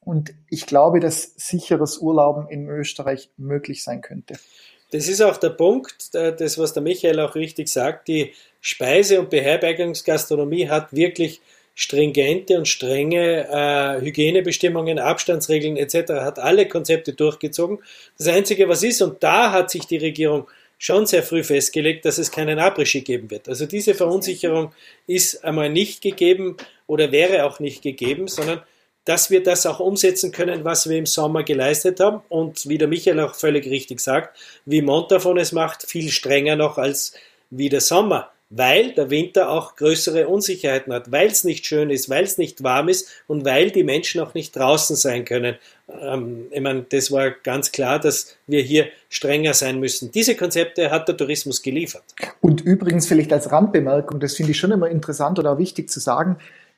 Und 0.01 0.35
ich 0.49 0.67
glaube, 0.67 1.01
dass 1.01 1.35
sicheres 1.37 1.99
Urlauben 1.99 2.49
in 2.49 2.69
Österreich 2.69 3.31
möglich 3.37 3.85
sein 3.85 4.01
könnte. 4.01 4.35
Das 4.93 5.09
ist 5.09 5.21
auch 5.21 5.37
der 5.37 5.51
Punkt, 5.51 6.15
äh, 6.15 6.35
das, 6.35 6.57
was 6.57 6.73
der 6.73 6.83
Michael 6.83 7.21
auch 7.21 7.35
richtig 7.35 7.69
sagt. 7.69 8.09
Die 8.09 8.33
Speise- 8.61 9.21
und 9.21 9.29
Beherbergungsgastronomie 9.29 10.71
hat 10.71 10.95
wirklich 10.95 11.43
stringente 11.77 12.57
und 12.57 12.67
strenge 12.67 13.47
äh, 13.49 14.01
Hygienebestimmungen, 14.01 14.99
Abstandsregeln 14.99 15.77
etc. 15.77 16.13
hat 16.15 16.39
alle 16.39 16.67
Konzepte 16.67 17.13
durchgezogen. 17.13 17.79
Das 18.17 18.29
Einzige, 18.29 18.69
was 18.69 18.83
ist, 18.83 19.03
und 19.03 19.23
da 19.23 19.53
hat 19.53 19.71
sich 19.71 19.85
die 19.85 19.99
Regierung 19.99 20.49
schon 20.79 21.07
sehr 21.07 21.23
früh 21.23 21.45
festgelegt, 21.45 22.07
dass 22.07 22.17
es 22.17 22.31
keinen 22.31 22.59
Après-Ski 22.59 23.03
geben 23.03 23.31
wird. 23.31 23.49
Also 23.49 23.67
diese 23.67 23.95
Verunsicherung 23.95 24.73
ist 25.07 25.45
einmal 25.45 25.69
nicht 25.69 26.03
gegeben 26.03 26.57
oder 26.87 27.13
wäre 27.13 27.45
auch 27.45 27.61
nicht 27.61 27.83
gegeben, 27.83 28.27
sondern 28.27 28.63
dass 29.05 29.31
wir 29.31 29.43
das 29.43 29.67
auch 29.67 29.79
umsetzen 29.79 30.33
können, 30.33 30.65
was 30.65 30.89
wir 30.89 30.97
im 30.97 31.07
Sommer 31.07 31.45
geleistet 31.45 32.01
haben 32.01 32.23
und 32.31 32.69
wie 32.69 32.79
der 32.79 32.89
Michael 32.89 33.21
auch 33.21 33.35
völlig 33.35 33.67
richtig 33.67 34.01
sagt, 34.01 34.37
wie 34.65 34.83
Montafon 34.83 35.37
es 35.37 35.53
macht, 35.53 35.89
viel 35.89 36.09
strenger 36.09 36.57
noch 36.57 36.79
als 36.79 37.13
wie 37.51 37.69
der 37.69 37.83
Sommer 37.83 38.33
weil 38.51 38.93
der 38.93 39.11
Winter 39.11 39.51
auch 39.51 39.77
größere 39.77 40.29
Unsicherheiten 40.29 40.93
hat, 40.93 41.11
weil 41.11 41.29
es 41.29 41.45
nicht 41.45 41.67
schön 41.67 41.91
ist, 41.91 42.09
weil 42.09 42.25
es 42.25 42.39
nicht 42.39 42.63
warm 42.63 42.89
ist 42.89 43.09
und 43.27 43.45
weil 43.45 43.71
die 43.71 43.83
Menschen 43.83 44.21
auch 44.21 44.35
nicht 44.35 44.55
draußen 44.55 44.95
sein 44.95 45.25
können. 45.25 45.57
Ähm, 45.89 46.47
ich 46.51 46.61
meine, 46.61 46.83
das 46.89 47.11
war 47.11 47.31
ganz 47.31 47.73
klar, 47.73 47.99
dass 47.99 48.37
wir 48.47 48.63
hier 48.63 48.87
strenger 49.09 49.53
sein 49.53 49.81
müssen. 49.81 50.13
Diese 50.13 50.37
Konzepte 50.37 50.91
hat 50.91 51.09
der 51.09 51.17
Tourismus 51.17 51.63
geliefert. 51.63 52.05
Und 52.41 52.61
übrigens 52.61 53.07
vielleicht 53.07 53.33
als 53.33 53.51
Randbemerkung, 53.51 54.21
das 54.21 54.35
finde 54.35 54.53
ich 54.53 54.59
schon 54.59 54.73
immer 54.73 54.89
interessant 54.89 55.39
oder 55.39 55.53
auch 55.53 55.59
wichtig 55.59 55.91
zu 55.91 55.99
sagen, 55.99 56.37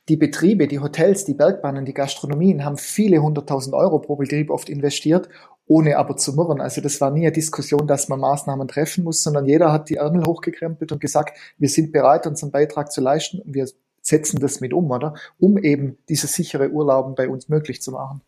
die 0.09 0.17
Betriebe, 0.17 0.67
die 0.67 0.79
Hotels, 0.79 1.23
die 1.23 1.35
Bergbahnen, 1.35 1.85
die 1.85 1.93
Gastronomien 1.93 2.65
haben 2.65 2.77
viele 2.77 3.21
hunderttausend 3.21 3.75
Euro 3.75 3.99
pro 3.99 4.15
Betrieb 4.15 4.49
oft 4.49 4.67
investiert, 4.67 5.29
ohne 5.67 5.97
aber 5.97 6.17
zu 6.17 6.33
murren. 6.33 6.59
Also 6.59 6.81
das 6.81 6.99
war 6.99 7.11
nie 7.11 7.21
eine 7.21 7.31
Diskussion, 7.31 7.87
dass 7.87 8.09
man 8.09 8.19
Maßnahmen 8.19 8.67
treffen 8.67 9.03
muss, 9.03 9.21
sondern 9.21 9.45
jeder 9.45 9.71
hat 9.71 9.89
die 9.89 9.95
Ärmel 9.95 10.25
hochgekrempelt 10.25 10.91
und 10.91 10.99
gesagt, 10.99 11.37
wir 11.59 11.69
sind 11.69 11.91
bereit, 11.91 12.25
unseren 12.25 12.51
Beitrag 12.51 12.91
zu 12.91 13.01
leisten 13.01 13.39
und 13.39 13.53
wir 13.53 13.67
setzen 14.01 14.39
das 14.39 14.59
mit 14.59 14.73
um, 14.73 14.89
oder? 14.89 15.13
Um 15.37 15.57
eben 15.59 15.97
diese 16.09 16.25
sichere 16.25 16.69
Urlauben 16.69 17.13
bei 17.13 17.29
uns 17.29 17.47
möglich 17.47 17.81
zu 17.81 17.91
machen. 17.91 18.21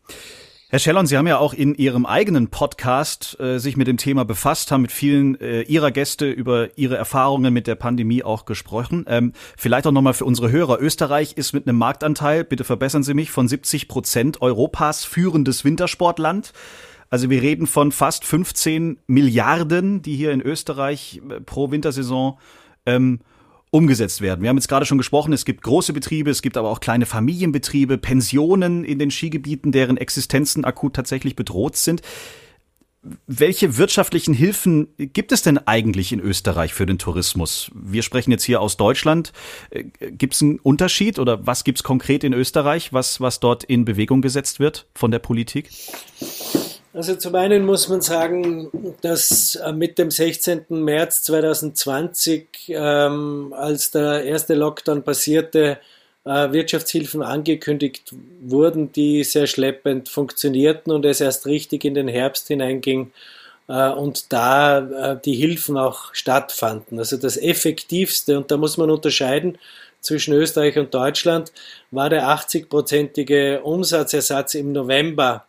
Herr 0.72 0.80
Schellon, 0.80 1.06
Sie 1.06 1.18
haben 1.18 1.28
ja 1.28 1.38
auch 1.38 1.54
in 1.54 1.75
Ihrem 1.75 2.06
eigenen 2.06 2.48
Podcast 2.48 3.38
äh, 3.42 3.58
sich 3.58 3.75
mit 3.75 3.88
dem 3.88 3.98
Thema 3.98 4.24
befasst, 4.24 4.72
haben 4.72 4.84
mit 4.84 4.94
vielen 4.94 5.38
äh, 5.42 5.63
Ihrer 5.63 5.92
Gäste 5.92 6.32
über 6.32 6.70
ihre 6.78 6.96
Erfahrungen 6.96 7.54
mit 7.54 7.68
der 7.68 7.75
Pandemie 7.75 8.24
auch 8.24 8.46
gesprochen. 8.46 9.04
Ähm, 9.10 9.34
vielleicht 9.58 9.86
auch 9.86 9.92
nochmal 9.92 10.13
für 10.13 10.24
unsere 10.24 10.50
Hörer. 10.50 10.80
Österreich 10.80 11.34
ist 11.34 11.51
mit 11.51 11.68
einem 11.68 11.78
Marktanteil, 11.78 12.46
bitte 12.46 12.63
verbessern 12.63 13.04
Sie 13.04 13.13
mich, 13.13 13.32
von 13.32 13.50
70 13.50 13.90
Prozent 13.90 14.42
Europas 14.42 15.04
führendes 15.04 15.66
Wintersportland. 15.66 16.54
Also 17.10 17.30
wir 17.30 17.42
reden 17.42 17.68
von 17.68 17.92
fast 17.92 18.24
15 18.24 18.98
Milliarden, 19.08 20.01
die 20.01 20.16
hier 20.16 20.32
in 20.32 20.40
Österreich 20.40 21.22
äh, 21.30 21.42
pro 21.42 21.72
Wintersaison 21.72 22.40
ähm, 22.86 23.20
umgesetzt 23.72 24.22
werden. 24.22 24.42
Wir 24.42 24.50
haben 24.50 24.58
jetzt 24.58 24.68
gerade 24.68 24.86
schon 24.86 24.98
gesprochen, 24.98 25.34
es 25.34 25.46
gibt 25.46 25.63
große 25.63 25.94
Betriebe, 25.94 26.30
es 26.30 26.42
gibt 26.42 26.58
aber 26.58 26.70
auch 26.70 26.82
kleine 26.82 27.06
Familienbetriebe, 27.06 27.98
Pensionen 27.98 28.84
in 28.84 29.00
den 29.00 29.12
Skigebieten, 29.12 29.72
deren 29.72 29.98
Existenzen 29.98 30.66
akut 30.66 30.94
tatsächlich 30.94 31.36
bedroht 31.36 31.78
sind. 31.78 32.01
Welche 33.25 33.78
wirtschaftlichen 33.78 34.36
Hilfen 34.36 34.90
gibt 34.98 35.32
es 35.32 35.42
denn 35.42 35.58
eigentlich 35.58 36.12
in 36.12 36.20
Österreich 36.20 36.74
für 36.74 36.86
den 36.86 37.00
Tourismus? 37.00 37.72
Wir 37.74 38.04
sprechen 38.04 38.30
jetzt 38.30 38.44
hier 38.44 38.62
aus 38.62 38.78
Deutschland. 38.78 39.34
Äh, 39.72 39.86
gibt 40.12 40.36
es 40.36 40.42
einen 40.44 40.60
Unterschied 40.60 41.18
oder 41.18 41.48
was 41.48 41.63
gibt 41.63 41.80
es 41.80 41.84
konkret 41.84 42.24
in 42.24 42.34
Österreich, 42.34 42.94
was, 42.94 43.20
was 43.20 43.40
dort 43.40 43.63
in 43.63 43.86
Bewegung 43.86 44.22
gesetzt 44.22 44.60
wird 44.60 44.86
von 44.94 45.10
der 45.10 45.20
Politik? 45.20 45.72
Also 46.93 47.15
zum 47.15 47.36
einen 47.36 47.65
muss 47.65 47.88
man 47.88 48.01
sagen, 48.01 48.69
dass 49.01 49.55
äh, 49.55 49.71
mit 49.71 49.98
dem 49.98 50.12
16. 50.12 50.65
März 50.69 51.24
2020, 51.24 52.48
ähm, 52.67 53.53
als 53.57 53.91
der 53.91 54.25
erste 54.25 54.55
Lockdown 54.55 55.03
passierte, 55.03 55.77
äh, 56.25 56.51
Wirtschaftshilfen 56.51 57.24
angekündigt 57.24 58.13
wurden, 58.41 58.91
die 58.91 59.24
sehr 59.24 59.48
schleppend 59.48 60.10
funktionierten 60.10 60.91
und 60.91 61.05
es 61.05 61.21
erst 61.21 61.45
richtig 61.45 61.86
in 61.86 61.93
den 61.93 62.10
Herbst 62.10 62.50
hineinging 62.50 63.12
äh, 63.69 63.89
und 63.89 64.33
da 64.33 64.79
äh, 65.13 65.19
die 65.24 65.36
Hilfen 65.36 65.77
auch 65.77 66.13
stattfanden. 66.13 67.00
Also 67.00 67.15
das 67.15 67.38
Effektivste, 67.38 68.38
und 68.38 68.51
da 68.51 68.57
muss 68.57 68.77
man 68.77 68.91
unterscheiden 68.91 69.57
zwischen 70.01 70.33
Österreich 70.33 70.77
und 70.77 70.93
Deutschland, 70.93 71.53
war 71.89 72.10
der 72.10 72.27
80-prozentige 72.27 73.60
Umsatzersatz 73.62 74.55
im 74.55 74.74
November 74.74 75.45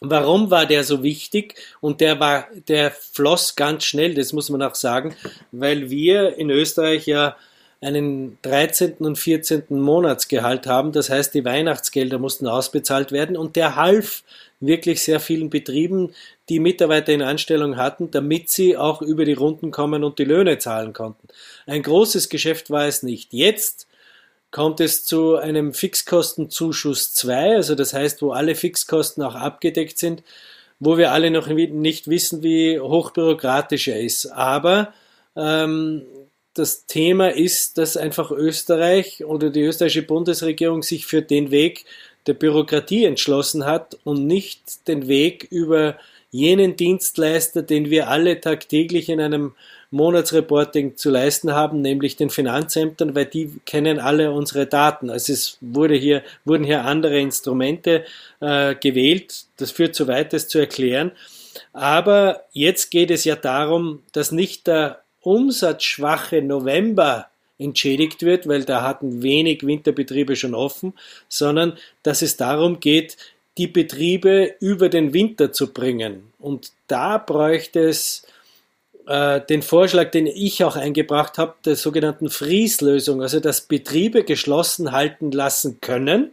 Warum 0.00 0.50
war 0.50 0.66
der 0.66 0.84
so 0.84 1.02
wichtig? 1.02 1.56
Und 1.80 2.00
der 2.00 2.20
war, 2.20 2.46
der 2.68 2.92
floss 2.92 3.56
ganz 3.56 3.84
schnell, 3.84 4.14
das 4.14 4.32
muss 4.32 4.48
man 4.48 4.62
auch 4.62 4.76
sagen, 4.76 5.16
weil 5.50 5.90
wir 5.90 6.36
in 6.36 6.50
Österreich 6.50 7.06
ja 7.06 7.36
einen 7.80 8.38
13. 8.42 8.94
und 8.98 9.16
14. 9.16 9.64
Monatsgehalt 9.68 10.66
haben. 10.66 10.92
Das 10.92 11.10
heißt, 11.10 11.34
die 11.34 11.44
Weihnachtsgelder 11.44 12.18
mussten 12.18 12.46
ausbezahlt 12.46 13.12
werden 13.12 13.36
und 13.36 13.56
der 13.56 13.76
half 13.76 14.22
wirklich 14.60 15.02
sehr 15.02 15.20
vielen 15.20 15.50
Betrieben, 15.50 16.14
die 16.48 16.60
Mitarbeiter 16.60 17.12
in 17.12 17.22
Anstellung 17.22 17.76
hatten, 17.76 18.10
damit 18.10 18.50
sie 18.50 18.76
auch 18.76 19.02
über 19.02 19.24
die 19.24 19.34
Runden 19.34 19.70
kommen 19.70 20.02
und 20.02 20.18
die 20.18 20.24
Löhne 20.24 20.58
zahlen 20.58 20.92
konnten. 20.92 21.28
Ein 21.66 21.82
großes 21.82 22.28
Geschäft 22.28 22.70
war 22.70 22.86
es 22.86 23.02
nicht. 23.02 23.32
Jetzt 23.32 23.87
kommt 24.50 24.80
es 24.80 25.04
zu 25.04 25.36
einem 25.36 25.74
Fixkostenzuschuss 25.74 27.12
2, 27.14 27.56
also 27.56 27.74
das 27.74 27.92
heißt, 27.92 28.22
wo 28.22 28.32
alle 28.32 28.54
Fixkosten 28.54 29.22
auch 29.22 29.34
abgedeckt 29.34 29.98
sind, 29.98 30.22
wo 30.80 30.96
wir 30.96 31.12
alle 31.12 31.30
noch 31.30 31.48
nicht 31.48 32.08
wissen, 32.08 32.42
wie 32.42 32.78
hochbürokratisch 32.80 33.88
er 33.88 34.00
ist. 34.00 34.26
Aber 34.26 34.92
ähm, 35.36 36.02
das 36.54 36.86
Thema 36.86 37.28
ist, 37.28 37.78
dass 37.78 37.96
einfach 37.96 38.30
Österreich 38.30 39.24
oder 39.24 39.50
die 39.50 39.62
österreichische 39.62 40.02
Bundesregierung 40.02 40.82
sich 40.82 41.06
für 41.06 41.22
den 41.22 41.50
Weg 41.50 41.84
der 42.26 42.34
Bürokratie 42.34 43.04
entschlossen 43.04 43.64
hat 43.64 43.98
und 44.04 44.26
nicht 44.26 44.86
den 44.88 45.08
Weg 45.08 45.46
über 45.50 45.96
jenen 46.30 46.76
Dienstleister, 46.76 47.62
den 47.62 47.90
wir 47.90 48.08
alle 48.08 48.40
tagtäglich 48.40 49.08
in 49.08 49.20
einem 49.20 49.54
Monatsreporting 49.90 50.96
zu 50.96 51.10
leisten 51.10 51.52
haben, 51.52 51.80
nämlich 51.80 52.16
den 52.16 52.30
Finanzämtern, 52.30 53.14
weil 53.14 53.26
die 53.26 53.52
kennen 53.64 53.98
alle 53.98 54.32
unsere 54.32 54.66
Daten. 54.66 55.08
Also 55.08 55.32
es 55.32 55.56
wurde 55.60 55.94
hier, 55.94 56.22
wurden 56.44 56.64
hier 56.64 56.84
andere 56.84 57.18
Instrumente 57.18 58.04
äh, 58.40 58.74
gewählt. 58.74 59.46
Das 59.56 59.70
führt 59.70 59.94
zu 59.94 60.06
weit, 60.06 60.32
das 60.32 60.48
zu 60.48 60.58
erklären. 60.58 61.12
Aber 61.72 62.44
jetzt 62.52 62.90
geht 62.90 63.10
es 63.10 63.24
ja 63.24 63.36
darum, 63.36 64.02
dass 64.12 64.30
nicht 64.30 64.66
der 64.66 65.00
umsatzschwache 65.22 66.42
November 66.42 67.28
entschädigt 67.58 68.22
wird, 68.22 68.46
weil 68.46 68.64
da 68.64 68.82
hatten 68.82 69.22
wenig 69.22 69.66
Winterbetriebe 69.66 70.36
schon 70.36 70.54
offen, 70.54 70.94
sondern 71.28 71.76
dass 72.02 72.22
es 72.22 72.36
darum 72.36 72.80
geht, 72.80 73.16
die 73.56 73.66
Betriebe 73.66 74.54
über 74.60 74.88
den 74.88 75.12
Winter 75.12 75.52
zu 75.52 75.72
bringen. 75.72 76.32
Und 76.38 76.70
da 76.86 77.18
bräuchte 77.18 77.80
es 77.80 78.24
äh, 79.08 79.40
den 79.40 79.62
Vorschlag, 79.62 80.10
den 80.10 80.26
ich 80.26 80.62
auch 80.64 80.76
eingebracht 80.76 81.38
habe, 81.38 81.54
der 81.64 81.76
sogenannten 81.76 82.28
Freeze-Lösung, 82.28 83.22
also 83.22 83.40
dass 83.40 83.62
Betriebe 83.62 84.22
geschlossen 84.22 84.92
halten 84.92 85.32
lassen 85.32 85.80
können, 85.80 86.32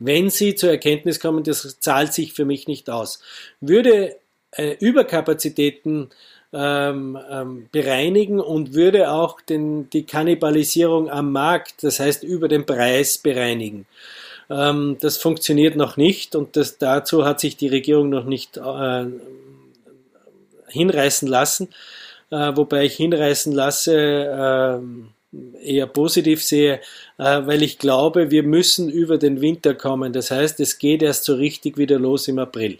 wenn 0.00 0.28
sie 0.28 0.56
zur 0.56 0.70
Erkenntnis 0.70 1.20
kommen, 1.20 1.44
das 1.44 1.78
zahlt 1.78 2.12
sich 2.12 2.32
für 2.32 2.44
mich 2.44 2.66
nicht 2.66 2.90
aus. 2.90 3.20
Würde 3.60 4.16
äh, 4.50 4.74
Überkapazitäten 4.80 6.10
ähm, 6.52 7.16
ähm, 7.30 7.68
bereinigen 7.70 8.40
und 8.40 8.74
würde 8.74 9.10
auch 9.12 9.40
den, 9.40 9.88
die 9.90 10.04
Kannibalisierung 10.04 11.08
am 11.08 11.30
Markt, 11.30 11.84
das 11.84 12.00
heißt 12.00 12.24
über 12.24 12.48
den 12.48 12.66
Preis 12.66 13.18
bereinigen. 13.18 13.86
Ähm, 14.50 14.96
das 15.00 15.16
funktioniert 15.16 15.76
noch 15.76 15.96
nicht 15.96 16.34
und 16.34 16.56
das, 16.56 16.78
dazu 16.78 17.24
hat 17.24 17.38
sich 17.38 17.56
die 17.56 17.68
Regierung 17.68 18.08
noch 18.08 18.24
nicht 18.24 18.56
äh, 18.56 19.06
hinreißen 20.68 21.28
lassen, 21.28 21.68
äh, 22.30 22.52
wobei 22.54 22.84
ich 22.84 22.94
hinreißen 22.94 23.52
lasse 23.52 23.94
äh, 23.94 24.80
eher 25.62 25.86
positiv 25.86 26.42
sehe, 26.42 26.80
äh, 27.18 27.46
weil 27.46 27.62
ich 27.62 27.78
glaube, 27.78 28.30
wir 28.30 28.42
müssen 28.42 28.88
über 28.88 29.18
den 29.18 29.40
Winter 29.40 29.74
kommen. 29.74 30.12
Das 30.12 30.30
heißt, 30.30 30.60
es 30.60 30.78
geht 30.78 31.02
erst 31.02 31.24
so 31.24 31.34
richtig 31.34 31.76
wieder 31.78 31.98
los 31.98 32.28
im 32.28 32.38
April. 32.38 32.78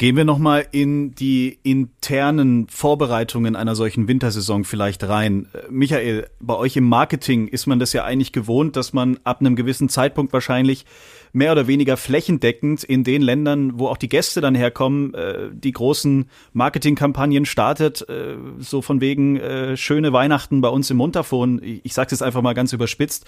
Gehen 0.00 0.16
wir 0.16 0.24
nochmal 0.24 0.66
in 0.70 1.14
die 1.14 1.58
internen 1.62 2.68
Vorbereitungen 2.68 3.54
einer 3.54 3.74
solchen 3.74 4.08
Wintersaison 4.08 4.64
vielleicht 4.64 5.04
rein. 5.04 5.48
Äh, 5.52 5.58
Michael, 5.68 6.26
bei 6.40 6.56
euch 6.56 6.76
im 6.76 6.88
Marketing 6.88 7.48
ist 7.48 7.66
man 7.66 7.78
das 7.78 7.92
ja 7.92 8.04
eigentlich 8.04 8.32
gewohnt, 8.32 8.76
dass 8.76 8.94
man 8.94 9.20
ab 9.24 9.40
einem 9.40 9.56
gewissen 9.56 9.90
Zeitpunkt 9.90 10.32
wahrscheinlich 10.32 10.86
mehr 11.32 11.52
oder 11.52 11.66
weniger 11.66 11.96
flächendeckend 11.96 12.84
in 12.84 13.04
den 13.04 13.22
Ländern, 13.22 13.78
wo 13.78 13.88
auch 13.88 13.96
die 13.96 14.08
Gäste 14.08 14.40
dann 14.40 14.54
herkommen, 14.54 15.14
äh, 15.14 15.50
die 15.52 15.72
großen 15.72 16.28
Marketingkampagnen 16.52 17.46
startet, 17.46 18.08
äh, 18.08 18.36
so 18.58 18.82
von 18.82 19.00
wegen 19.00 19.40
schöne 19.76 20.12
Weihnachten 20.12 20.60
bei 20.60 20.68
uns 20.68 20.90
im 20.90 20.96
Montafon. 20.96 21.60
Ich 21.62 21.94
sage 21.94 22.14
es 22.14 22.22
einfach 22.22 22.42
mal 22.42 22.54
ganz 22.54 22.72
überspitzt 22.72 23.26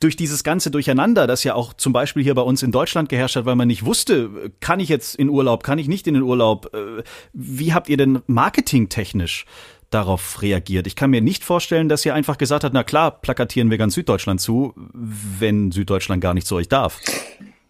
durch 0.00 0.16
dieses 0.16 0.42
ganze 0.42 0.70
Durcheinander, 0.70 1.26
das 1.26 1.44
ja 1.44 1.54
auch 1.54 1.74
zum 1.74 1.92
Beispiel 1.92 2.22
hier 2.22 2.34
bei 2.34 2.42
uns 2.42 2.62
in 2.62 2.72
Deutschland 2.72 3.10
geherrscht 3.10 3.36
hat, 3.36 3.44
weil 3.44 3.54
man 3.54 3.68
nicht 3.68 3.84
wusste, 3.84 4.50
kann 4.60 4.80
ich 4.80 4.88
jetzt 4.88 5.14
in 5.14 5.28
Urlaub, 5.28 5.62
kann 5.62 5.78
ich 5.78 5.88
nicht 5.88 6.06
in 6.06 6.14
den 6.14 6.22
Urlaub, 6.22 6.74
äh, 6.74 7.02
wie 7.34 7.74
habt 7.74 7.88
ihr 7.90 7.98
denn 7.98 8.20
marketingtechnisch 8.26 9.44
darauf 9.90 10.42
reagiert? 10.42 10.86
Ich 10.86 10.96
kann 10.96 11.10
mir 11.10 11.20
nicht 11.20 11.44
vorstellen, 11.44 11.88
dass 11.88 12.04
ihr 12.06 12.14
einfach 12.14 12.38
gesagt 12.38 12.64
habt, 12.64 12.74
na 12.74 12.84
klar, 12.84 13.20
plakatieren 13.20 13.70
wir 13.70 13.78
ganz 13.78 13.94
Süddeutschland 13.94 14.40
zu, 14.40 14.74
wenn 14.92 15.72
Süddeutschland 15.72 16.22
gar 16.22 16.34
nicht 16.34 16.46
zu 16.46 16.56
euch 16.56 16.68
darf. 16.68 17.00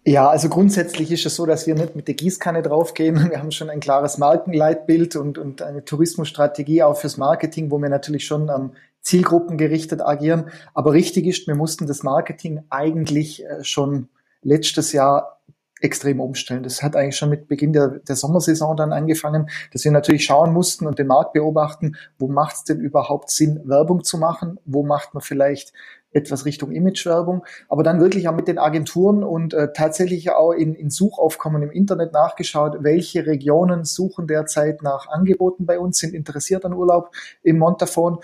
Ja, 0.04 0.28
also 0.28 0.48
grundsätzlich 0.48 1.12
ist 1.12 1.26
es 1.26 1.36
so, 1.36 1.44
dass 1.44 1.66
wir 1.66 1.74
nicht 1.74 1.94
mit 1.94 2.08
der 2.08 2.14
Gießkanne 2.14 2.62
draufgehen. 2.62 3.30
Wir 3.30 3.38
haben 3.38 3.52
schon 3.52 3.68
ein 3.68 3.80
klares 3.80 4.16
Markenleitbild 4.16 5.16
und, 5.16 5.36
und 5.36 5.60
eine 5.60 5.84
Tourismusstrategie 5.84 6.82
auch 6.82 6.96
fürs 6.96 7.18
Marketing, 7.18 7.70
wo 7.70 7.78
wir 7.78 7.90
natürlich 7.90 8.26
schon 8.26 8.48
ähm, 8.48 8.72
zielgruppengerichtet 9.02 10.00
agieren. 10.00 10.46
Aber 10.74 10.92
richtig 10.92 11.26
ist, 11.26 11.46
wir 11.46 11.54
mussten 11.54 11.86
das 11.86 12.02
Marketing 12.02 12.62
eigentlich 12.70 13.44
äh, 13.44 13.62
schon 13.62 14.08
letztes 14.42 14.92
Jahr 14.92 15.40
extrem 15.80 16.20
umstellen. 16.20 16.62
Das 16.62 16.82
hat 16.82 16.96
eigentlich 16.96 17.16
schon 17.16 17.30
mit 17.30 17.48
Beginn 17.48 17.72
der, 17.72 18.00
der 18.00 18.16
Sommersaison 18.16 18.76
dann 18.76 18.92
angefangen, 18.92 19.48
dass 19.72 19.84
wir 19.84 19.92
natürlich 19.92 20.24
schauen 20.24 20.52
mussten 20.52 20.86
und 20.86 20.98
den 20.98 21.06
Markt 21.06 21.32
beobachten, 21.32 21.96
wo 22.18 22.28
macht 22.28 22.56
es 22.56 22.64
denn 22.64 22.80
überhaupt 22.80 23.30
Sinn, 23.30 23.60
Werbung 23.64 24.04
zu 24.04 24.18
machen, 24.18 24.58
wo 24.64 24.82
macht 24.82 25.14
man 25.14 25.22
vielleicht 25.22 25.72
etwas 26.12 26.44
Richtung 26.44 26.72
Imagewerbung, 26.72 27.44
aber 27.68 27.82
dann 27.82 28.00
wirklich 28.00 28.28
auch 28.28 28.34
mit 28.34 28.48
den 28.48 28.58
Agenturen 28.58 29.22
und 29.22 29.54
äh, 29.54 29.72
tatsächlich 29.72 30.30
auch 30.32 30.52
in, 30.52 30.74
in 30.74 30.90
Suchaufkommen 30.90 31.62
im 31.62 31.70
Internet 31.70 32.12
nachgeschaut, 32.12 32.78
welche 32.80 33.26
Regionen 33.26 33.84
suchen 33.84 34.26
derzeit 34.26 34.82
nach 34.82 35.08
Angeboten 35.08 35.66
bei 35.66 35.78
uns, 35.78 35.98
sind 35.98 36.14
interessiert 36.14 36.64
an 36.64 36.72
Urlaub 36.72 37.12
im 37.42 37.58
Montafon, 37.58 38.18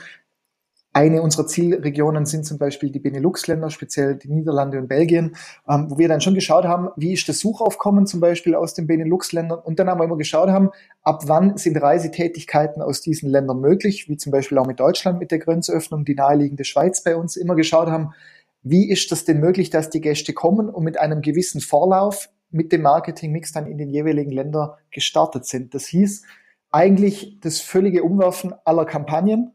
eine 0.97 1.21
unserer 1.21 1.47
Zielregionen 1.47 2.25
sind 2.25 2.47
zum 2.47 2.57
Beispiel 2.57 2.91
die 2.91 3.01
Benelux-Länder, 3.01 3.69
speziell 3.69 4.17
die 4.17 4.33
Niederlande 4.33 4.79
und 4.79 4.89
Belgien, 4.89 5.37
ähm, 5.69 5.91
wo 5.91 5.99
wir 5.99 6.09
dann 6.09 6.23
schon 6.23 6.35
geschaut 6.35 6.65
haben, 6.65 6.89
wie 6.97 7.13
ist 7.13 7.29
das 7.29 7.39
Suchaufkommen 7.39 8.07
zum 8.07 8.21
Beispiel 8.21 8.55
aus 8.55 8.73
den 8.73 8.87
Benelux-Ländern 8.87 9.59
und 9.59 9.79
dann 9.79 9.91
haben 9.91 10.01
wir 10.01 10.05
immer 10.05 10.17
geschaut 10.17 10.49
haben, 10.49 10.71
ab 11.03 11.25
wann 11.27 11.59
sind 11.59 11.77
Reisetätigkeiten 11.77 12.81
aus 12.81 13.03
diesen 13.03 13.29
Ländern 13.29 13.61
möglich, 13.61 14.09
wie 14.09 14.17
zum 14.17 14.33
Beispiel 14.33 14.57
auch 14.57 14.67
mit 14.67 14.81
Deutschland 14.81 15.19
mit 15.19 15.31
der 15.31 15.39
Grenzöffnung, 15.39 16.07
die 16.07 16.15
naheliegende 16.15 16.65
Schweiz 16.65 17.05
bei 17.05 17.15
uns, 17.15 17.37
immer 17.37 17.57
geschaut 17.57 17.89
haben, 17.89 18.15
wie 18.63 18.91
ist 18.91 19.13
das 19.13 19.27
denn 19.27 19.39
möglich, 19.39 19.69
dass 19.69 19.91
die 19.91 20.01
Gäste 20.01 20.33
kommen 20.33 20.71
und 20.71 20.83
mit 20.83 20.99
einem 20.99 21.21
gewissen 21.21 21.61
Vorlauf 21.61 22.31
mit 22.51 22.73
dem 22.73 22.81
Marketingmix 22.81 23.53
dann 23.53 23.67
in 23.67 23.77
den 23.77 23.91
jeweiligen 23.91 24.33
Ländern 24.33 24.71
gestartet 24.91 25.45
sind. 25.45 25.75
Das 25.75 25.85
hieß 25.89 26.23
eigentlich 26.71 27.39
das 27.43 27.61
völlige 27.61 28.03
Umwerfen 28.03 28.55
aller 28.65 28.87
Kampagnen, 28.87 29.53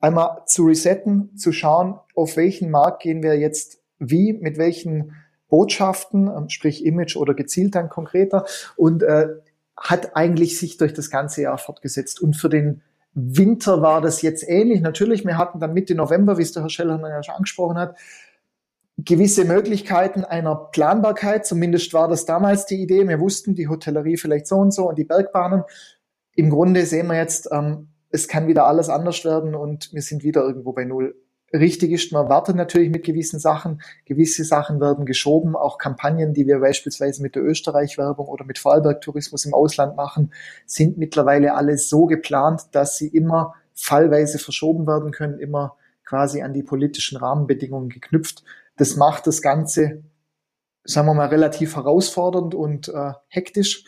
einmal 0.00 0.42
zu 0.46 0.64
resetten, 0.64 1.36
zu 1.36 1.52
schauen, 1.52 1.98
auf 2.14 2.36
welchen 2.36 2.70
Markt 2.70 3.02
gehen 3.02 3.22
wir 3.22 3.38
jetzt 3.38 3.80
wie, 3.98 4.32
mit 4.32 4.58
welchen 4.58 5.12
Botschaften, 5.48 6.28
ähm, 6.28 6.48
sprich 6.48 6.84
Image 6.84 7.16
oder 7.16 7.34
gezielt 7.34 7.74
dann 7.74 7.88
konkreter 7.88 8.44
und 8.76 9.02
äh, 9.02 9.28
hat 9.76 10.16
eigentlich 10.16 10.58
sich 10.58 10.76
durch 10.76 10.92
das 10.92 11.10
ganze 11.10 11.42
Jahr 11.42 11.58
fortgesetzt. 11.58 12.20
Und 12.20 12.36
für 12.36 12.48
den 12.48 12.82
Winter 13.14 13.80
war 13.82 14.00
das 14.00 14.22
jetzt 14.22 14.46
ähnlich. 14.48 14.80
Natürlich, 14.80 15.24
wir 15.24 15.38
hatten 15.38 15.60
dann 15.60 15.72
Mitte 15.72 15.94
November, 15.94 16.38
wie 16.38 16.42
es 16.42 16.52
der 16.52 16.62
Herr 16.62 16.70
Scheller 16.70 17.00
ja 17.00 17.22
schon 17.22 17.34
angesprochen 17.34 17.78
hat, 17.78 17.96
gewisse 18.98 19.44
Möglichkeiten 19.44 20.24
einer 20.24 20.54
Planbarkeit. 20.56 21.46
Zumindest 21.46 21.94
war 21.94 22.08
das 22.08 22.26
damals 22.26 22.66
die 22.66 22.82
Idee. 22.82 23.06
Wir 23.08 23.20
wussten, 23.20 23.54
die 23.54 23.68
Hotellerie 23.68 24.16
vielleicht 24.16 24.46
so 24.46 24.56
und 24.56 24.72
so 24.72 24.88
und 24.88 24.98
die 24.98 25.04
Bergbahnen. 25.04 25.62
Im 26.34 26.50
Grunde 26.50 26.84
sehen 26.84 27.06
wir 27.06 27.16
jetzt, 27.16 27.48
ähm, 27.52 27.88
es 28.10 28.28
kann 28.28 28.46
wieder 28.46 28.66
alles 28.66 28.88
anders 28.88 29.24
werden 29.24 29.54
und 29.54 29.92
wir 29.92 30.02
sind 30.02 30.22
wieder 30.22 30.42
irgendwo 30.42 30.72
bei 30.72 30.84
Null. 30.84 31.14
Richtig 31.52 31.92
ist, 31.92 32.12
man 32.12 32.28
wartet 32.28 32.56
natürlich 32.56 32.90
mit 32.90 33.04
gewissen 33.04 33.40
Sachen. 33.40 33.80
Gewisse 34.04 34.44
Sachen 34.44 34.80
werden 34.80 35.06
geschoben. 35.06 35.56
Auch 35.56 35.78
Kampagnen, 35.78 36.34
die 36.34 36.46
wir 36.46 36.60
beispielsweise 36.60 37.22
mit 37.22 37.36
der 37.36 37.42
Österreich-Werbung 37.42 38.28
oder 38.28 38.44
mit 38.44 38.58
Vorarlberg-Tourismus 38.58 39.46
im 39.46 39.54
Ausland 39.54 39.96
machen, 39.96 40.32
sind 40.66 40.98
mittlerweile 40.98 41.54
alle 41.54 41.78
so 41.78 42.04
geplant, 42.04 42.66
dass 42.72 42.98
sie 42.98 43.08
immer 43.08 43.54
fallweise 43.74 44.38
verschoben 44.38 44.86
werden 44.86 45.10
können, 45.10 45.38
immer 45.38 45.76
quasi 46.04 46.42
an 46.42 46.52
die 46.52 46.62
politischen 46.62 47.16
Rahmenbedingungen 47.16 47.88
geknüpft. 47.88 48.42
Das 48.76 48.96
macht 48.96 49.26
das 49.26 49.40
Ganze, 49.40 50.02
sagen 50.84 51.06
wir 51.06 51.14
mal, 51.14 51.28
relativ 51.28 51.76
herausfordernd 51.76 52.54
und 52.54 52.88
äh, 52.88 53.12
hektisch. 53.28 53.84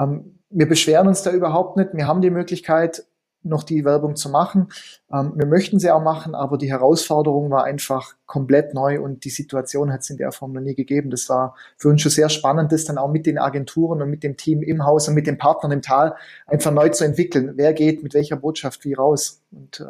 Ähm, 0.00 0.38
wir 0.48 0.68
beschweren 0.68 1.08
uns 1.08 1.22
da 1.22 1.30
überhaupt 1.30 1.76
nicht. 1.76 1.90
Wir 1.92 2.06
haben 2.06 2.22
die 2.22 2.30
Möglichkeit, 2.30 3.04
noch 3.44 3.62
die 3.62 3.84
Werbung 3.84 4.16
zu 4.16 4.28
machen. 4.28 4.68
Ähm, 5.12 5.32
wir 5.36 5.46
möchten 5.46 5.78
sie 5.78 5.90
auch 5.90 6.02
machen, 6.02 6.34
aber 6.34 6.58
die 6.58 6.70
Herausforderung 6.70 7.50
war 7.50 7.64
einfach 7.64 8.14
komplett 8.26 8.74
neu 8.74 9.00
und 9.00 9.24
die 9.24 9.30
Situation 9.30 9.92
hat 9.92 10.00
es 10.00 10.10
in 10.10 10.16
der 10.16 10.32
Form 10.32 10.52
noch 10.52 10.60
nie 10.60 10.74
gegeben. 10.74 11.10
Das 11.10 11.28
war 11.28 11.54
für 11.76 11.88
uns 11.88 12.02
schon 12.02 12.10
sehr 12.10 12.28
spannend, 12.28 12.72
das 12.72 12.84
dann 12.84 12.98
auch 12.98 13.10
mit 13.10 13.26
den 13.26 13.38
Agenturen 13.38 14.02
und 14.02 14.10
mit 14.10 14.22
dem 14.22 14.36
Team 14.36 14.62
im 14.62 14.84
Haus 14.84 15.08
und 15.08 15.14
mit 15.14 15.26
den 15.26 15.38
Partnern 15.38 15.72
im 15.72 15.82
Tal 15.82 16.16
einfach 16.46 16.72
neu 16.72 16.88
zu 16.90 17.04
entwickeln. 17.04 17.52
Wer 17.56 17.72
geht 17.72 18.02
mit 18.02 18.14
welcher 18.14 18.36
Botschaft 18.36 18.84
wie 18.84 18.94
raus? 18.94 19.40
Und 19.50 19.80
äh, 19.80 19.84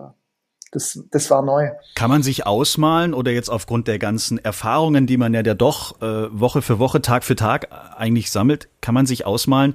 das, 0.73 1.05
das 1.11 1.31
war 1.31 1.43
neu. 1.43 1.71
Kann 1.95 2.09
man 2.09 2.23
sich 2.23 2.47
ausmalen 2.47 3.13
oder 3.13 3.31
jetzt 3.31 3.51
aufgrund 3.51 3.89
der 3.89 3.99
ganzen 3.99 4.43
Erfahrungen, 4.43 5.07
die 5.07 5.19
man 5.19 5.35
ja, 5.35 5.43
ja 5.43 5.53
doch 5.53 6.01
äh, 6.01 6.29
Woche 6.33 6.63
für 6.63 6.79
Woche, 6.79 7.03
Tag 7.03 7.25
für 7.25 7.37
Tag 7.37 7.69
eigentlich 7.97 8.31
sammelt, 8.31 8.69
kann 8.81 8.95
man 8.95 9.05
sich 9.05 9.27
ausmalen, 9.27 9.75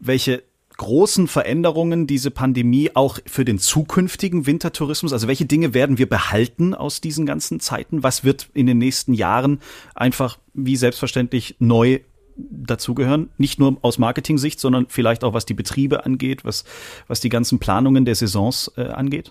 welche 0.00 0.42
großen 0.78 1.28
Veränderungen 1.28 2.06
diese 2.06 2.30
Pandemie 2.30 2.90
auch 2.94 3.18
für 3.26 3.44
den 3.44 3.58
zukünftigen 3.58 4.46
Wintertourismus? 4.46 5.12
Also 5.12 5.28
welche 5.28 5.44
Dinge 5.44 5.74
werden 5.74 5.98
wir 5.98 6.08
behalten 6.08 6.74
aus 6.74 7.02
diesen 7.02 7.26
ganzen 7.26 7.60
Zeiten? 7.60 8.02
Was 8.02 8.24
wird 8.24 8.48
in 8.54 8.66
den 8.66 8.78
nächsten 8.78 9.12
Jahren 9.12 9.60
einfach 9.94 10.38
wie 10.54 10.76
selbstverständlich 10.76 11.56
neu 11.58 12.00
dazugehören? 12.36 13.30
Nicht 13.36 13.58
nur 13.58 13.76
aus 13.82 13.98
Marketing-Sicht, 13.98 14.58
sondern 14.58 14.86
vielleicht 14.88 15.24
auch 15.24 15.34
was 15.34 15.44
die 15.44 15.54
Betriebe 15.54 16.06
angeht, 16.06 16.44
was, 16.44 16.64
was 17.08 17.20
die 17.20 17.28
ganzen 17.28 17.58
Planungen 17.58 18.04
der 18.04 18.14
Saisons 18.14 18.72
äh, 18.76 18.82
angeht? 18.82 19.30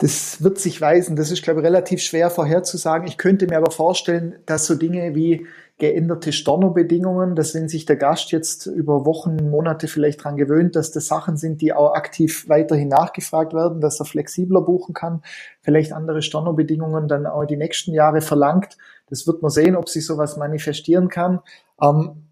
Das 0.00 0.42
wird 0.42 0.58
sich 0.58 0.80
weisen. 0.80 1.14
Das 1.14 1.30
ist, 1.30 1.42
glaube 1.42 1.60
ich, 1.60 1.66
relativ 1.66 2.00
schwer 2.00 2.30
vorherzusagen. 2.30 3.06
Ich 3.06 3.18
könnte 3.18 3.46
mir 3.46 3.58
aber 3.58 3.70
vorstellen, 3.70 4.36
dass 4.46 4.64
so 4.64 4.74
Dinge 4.74 5.14
wie 5.14 5.46
geänderte 5.76 6.32
Stornobedingungen, 6.32 7.36
dass 7.36 7.54
wenn 7.54 7.68
sich 7.68 7.84
der 7.84 7.96
Gast 7.96 8.32
jetzt 8.32 8.64
über 8.64 9.04
Wochen, 9.04 9.50
Monate 9.50 9.88
vielleicht 9.88 10.24
dran 10.24 10.38
gewöhnt, 10.38 10.74
dass 10.74 10.90
das 10.90 11.06
Sachen 11.06 11.36
sind, 11.36 11.60
die 11.60 11.74
auch 11.74 11.92
aktiv 11.92 12.48
weiterhin 12.48 12.88
nachgefragt 12.88 13.52
werden, 13.52 13.82
dass 13.82 14.00
er 14.00 14.06
flexibler 14.06 14.62
buchen 14.62 14.94
kann, 14.94 15.22
vielleicht 15.60 15.92
andere 15.92 16.22
Stornobedingungen 16.22 17.06
dann 17.06 17.26
auch 17.26 17.44
die 17.44 17.58
nächsten 17.58 17.92
Jahre 17.92 18.22
verlangt. 18.22 18.78
Das 19.10 19.26
wird 19.26 19.42
man 19.42 19.50
sehen, 19.50 19.76
ob 19.76 19.90
sich 19.90 20.06
sowas 20.06 20.38
manifestieren 20.38 21.08
kann. 21.08 21.40
Ähm, 21.82 22.24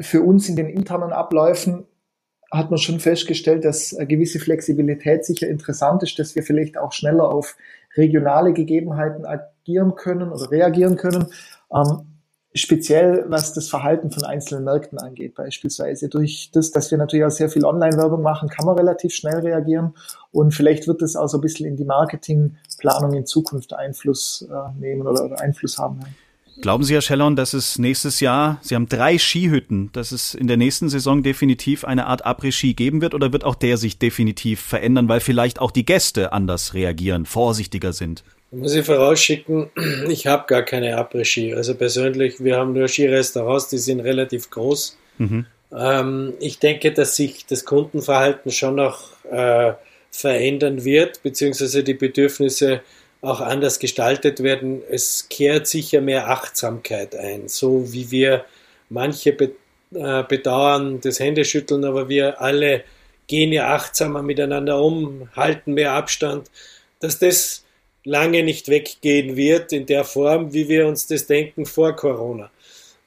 für 0.00 0.22
uns 0.22 0.48
in 0.48 0.54
den 0.54 0.68
internen 0.68 1.12
Abläufen 1.12 1.84
hat 2.50 2.70
man 2.70 2.78
schon 2.78 3.00
festgestellt, 3.00 3.64
dass 3.64 3.94
eine 3.94 4.06
gewisse 4.06 4.38
Flexibilität 4.38 5.24
sicher 5.24 5.48
interessant 5.48 6.02
ist, 6.02 6.18
dass 6.18 6.34
wir 6.34 6.42
vielleicht 6.42 6.78
auch 6.78 6.92
schneller 6.92 7.28
auf 7.28 7.56
regionale 7.96 8.52
Gegebenheiten 8.52 9.26
agieren 9.26 9.94
können 9.94 10.32
oder 10.32 10.50
reagieren 10.50 10.96
können. 10.96 11.26
Ähm, 11.74 12.06
speziell 12.54 13.24
was 13.28 13.52
das 13.52 13.68
Verhalten 13.68 14.10
von 14.10 14.24
einzelnen 14.24 14.64
Märkten 14.64 14.98
angeht, 14.98 15.34
beispielsweise. 15.34 16.08
Durch 16.08 16.50
das, 16.52 16.70
dass 16.70 16.90
wir 16.90 16.98
natürlich 16.98 17.24
auch 17.26 17.30
sehr 17.30 17.50
viel 17.50 17.64
Online-Werbung 17.64 18.22
machen, 18.22 18.48
kann 18.48 18.66
man 18.66 18.76
relativ 18.76 19.14
schnell 19.14 19.40
reagieren 19.40 19.94
und 20.32 20.52
vielleicht 20.52 20.88
wird 20.88 21.02
es 21.02 21.16
auch 21.16 21.28
so 21.28 21.38
ein 21.38 21.42
bisschen 21.42 21.66
in 21.66 21.76
die 21.76 21.84
Marketingplanung 21.84 23.12
in 23.14 23.26
Zukunft 23.26 23.74
Einfluss 23.74 24.48
äh, 24.50 24.80
nehmen 24.80 25.06
oder, 25.06 25.24
oder, 25.24 25.40
Einfluss 25.40 25.78
haben. 25.78 26.00
Glauben 26.60 26.82
Sie, 26.82 26.94
Herr 26.94 27.02
Schellern, 27.02 27.36
dass 27.36 27.52
es 27.52 27.78
nächstes 27.78 28.20
Jahr, 28.20 28.58
Sie 28.62 28.74
haben 28.74 28.88
drei 28.88 29.16
Skihütten, 29.18 29.90
dass 29.92 30.12
es 30.12 30.34
in 30.34 30.48
der 30.48 30.56
nächsten 30.56 30.88
Saison 30.88 31.22
definitiv 31.22 31.84
eine 31.84 32.06
Art 32.06 32.26
Après-Ski 32.26 32.74
geben 32.74 33.00
wird 33.00 33.14
oder 33.14 33.32
wird 33.32 33.44
auch 33.44 33.54
der 33.54 33.76
sich 33.76 33.98
definitiv 33.98 34.60
verändern, 34.60 35.08
weil 35.08 35.20
vielleicht 35.20 35.60
auch 35.60 35.70
die 35.70 35.84
Gäste 35.84 36.32
anders 36.32 36.74
reagieren, 36.74 37.26
vorsichtiger 37.26 37.92
sind? 37.92 38.24
muss 38.50 38.74
ich 38.74 38.84
vorausschicken, 38.84 39.70
ich 40.08 40.26
habe 40.26 40.44
gar 40.46 40.62
keine 40.62 40.96
Après-Ski. 40.96 41.54
Also 41.54 41.74
persönlich, 41.74 42.42
wir 42.42 42.56
haben 42.56 42.72
nur 42.72 42.88
Skirestaurants, 42.88 43.68
die 43.68 43.78
sind 43.78 44.00
relativ 44.00 44.50
groß. 44.50 44.96
Mhm. 45.18 45.46
Ähm, 45.76 46.34
ich 46.40 46.58
denke, 46.58 46.92
dass 46.92 47.16
sich 47.16 47.44
das 47.46 47.64
Kundenverhalten 47.64 48.50
schon 48.50 48.76
noch 48.76 49.12
äh, 49.30 49.74
verändern 50.10 50.84
wird, 50.84 51.22
beziehungsweise 51.22 51.84
die 51.84 51.94
Bedürfnisse 51.94 52.80
auch 53.20 53.40
anders 53.40 53.78
gestaltet 53.78 54.42
werden. 54.42 54.82
Es 54.88 55.28
kehrt 55.28 55.66
sicher 55.66 56.00
mehr 56.00 56.28
Achtsamkeit 56.28 57.16
ein, 57.16 57.48
so 57.48 57.92
wie 57.92 58.10
wir 58.10 58.44
manche 58.88 59.30
äh, 59.30 60.22
bedauern, 60.22 61.00
das 61.00 61.20
Händeschütteln, 61.20 61.84
aber 61.84 62.08
wir 62.08 62.40
alle 62.40 62.84
gehen 63.26 63.52
ja 63.52 63.74
achtsamer 63.74 64.22
miteinander 64.22 64.80
um, 64.80 65.28
halten 65.36 65.74
mehr 65.74 65.92
Abstand, 65.92 66.50
dass 67.00 67.18
das 67.18 67.64
lange 68.04 68.42
nicht 68.42 68.68
weggehen 68.68 69.36
wird 69.36 69.72
in 69.72 69.86
der 69.86 70.04
Form, 70.04 70.52
wie 70.52 70.68
wir 70.68 70.86
uns 70.86 71.06
das 71.06 71.26
denken 71.26 71.66
vor 71.66 71.94
Corona. 71.94 72.50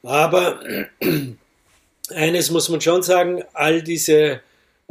Aber 0.02 0.60
eines 2.14 2.50
muss 2.50 2.68
man 2.68 2.80
schon 2.80 3.02
sagen, 3.02 3.42
all 3.52 3.82
diese 3.82 4.40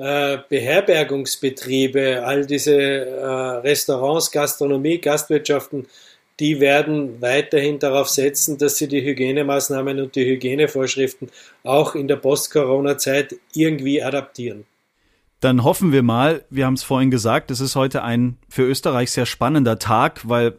äh, 0.01 0.39
Beherbergungsbetriebe, 0.49 2.23
all 2.25 2.47
diese 2.47 2.73
äh, 2.73 3.25
Restaurants, 3.59 4.31
Gastronomie, 4.31 4.97
Gastwirtschaften, 4.99 5.85
die 6.39 6.59
werden 6.59 7.21
weiterhin 7.21 7.77
darauf 7.77 8.09
setzen, 8.09 8.57
dass 8.57 8.77
sie 8.77 8.87
die 8.87 9.03
Hygienemaßnahmen 9.03 10.01
und 10.01 10.15
die 10.15 10.25
Hygienevorschriften 10.25 11.29
auch 11.63 11.93
in 11.93 12.07
der 12.07 12.15
Post-Corona-Zeit 12.15 13.35
irgendwie 13.53 14.01
adaptieren. 14.01 14.65
Dann 15.39 15.63
hoffen 15.63 15.91
wir 15.91 16.01
mal, 16.01 16.45
wir 16.49 16.65
haben 16.65 16.75
es 16.75 16.83
vorhin 16.83 17.11
gesagt, 17.11 17.51
es 17.51 17.61
ist 17.61 17.75
heute 17.75 18.03
ein 18.03 18.37
für 18.49 18.63
Österreich 18.63 19.11
sehr 19.11 19.27
spannender 19.27 19.77
Tag, 19.77 20.27
weil 20.27 20.53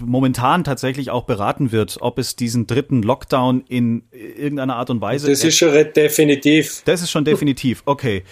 momentan 0.00 0.64
tatsächlich 0.64 1.10
auch 1.10 1.24
beraten 1.24 1.72
wird, 1.72 1.98
ob 2.00 2.18
es 2.18 2.36
diesen 2.36 2.66
dritten 2.66 3.02
Lockdown 3.02 3.62
in 3.68 4.04
irgendeiner 4.10 4.76
Art 4.76 4.90
und 4.90 5.00
Weise. 5.00 5.28
Das 5.28 5.44
ist 5.44 5.56
schon 5.56 5.72
definitiv. 5.94 6.82
Das 6.84 7.02
ist 7.02 7.10
schon 7.10 7.24
definitiv, 7.24 7.82
okay. 7.86 8.22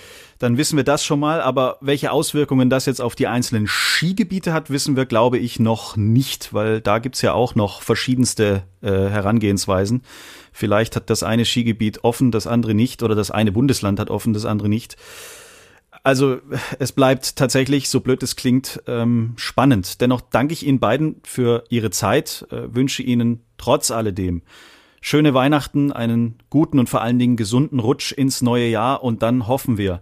Dann 0.41 0.57
wissen 0.57 0.79
wir 0.79 0.85
das 0.85 1.05
schon 1.05 1.21
mal. 1.21 1.41
Aber 1.43 1.77
welche 1.81 2.11
Auswirkungen 2.11 2.71
das 2.71 2.87
jetzt 2.87 3.01
auf 3.01 3.15
die 3.15 3.29
einzelnen 3.29 3.69
Skigebiete 3.69 4.53
hat, 4.53 4.71
wissen 4.71 4.97
wir, 4.97 5.05
glaube 5.05 5.39
ich, 5.39 5.61
noch 5.61 5.97
nicht, 5.97 6.53
weil 6.53 6.81
da 6.81 6.99
gibt's 6.99 7.21
ja 7.23 7.35
auch 7.35 7.55
noch 7.55 7.83
verschiedenste 7.83 8.63
äh, 8.81 8.89
Herangehensweisen. 8.89 10.03
Vielleicht 10.51 10.97
hat 10.97 11.11
das 11.11 11.23
eine 11.23 11.45
Skigebiet 11.45 12.05
offen, 12.05 12.31
das 12.33 12.47
andere 12.47 12.75
nicht, 12.75 13.03
oder 13.03 13.15
das 13.15 13.31
eine 13.31 13.53
Bundesland 13.53 14.01
hat 14.01 14.11
offen, 14.11 14.33
das 14.33 14.47
andere 14.47 14.71
nicht. 14.71 14.97
Also 16.03 16.39
es 16.79 16.93
bleibt 16.93 17.37
tatsächlich, 17.37 17.91
so 17.91 18.01
blöd 18.01 18.23
es 18.23 18.35
klingt, 18.35 18.83
ähm, 18.87 19.35
spannend. 19.37 20.01
Dennoch 20.01 20.23
danke 20.23 20.55
ich 20.55 20.67
Ihnen 20.67 20.81
beiden 20.81 21.17
für 21.23 21.65
Ihre 21.69 21.91
Zeit, 21.91 22.47
äh, 22.51 22.75
wünsche 22.75 23.03
Ihnen 23.03 23.45
trotz 23.59 23.91
alledem 23.91 24.41
schöne 25.01 25.35
Weihnachten, 25.35 25.93
einen 25.93 26.37
guten 26.51 26.79
und 26.79 26.89
vor 26.89 27.03
allen 27.03 27.19
Dingen 27.19 27.37
gesunden 27.37 27.81
Rutsch 27.81 28.13
ins 28.13 28.43
neue 28.43 28.69
Jahr 28.69 29.03
und 29.03 29.23
dann 29.23 29.47
hoffen 29.47 29.79
wir, 29.79 30.01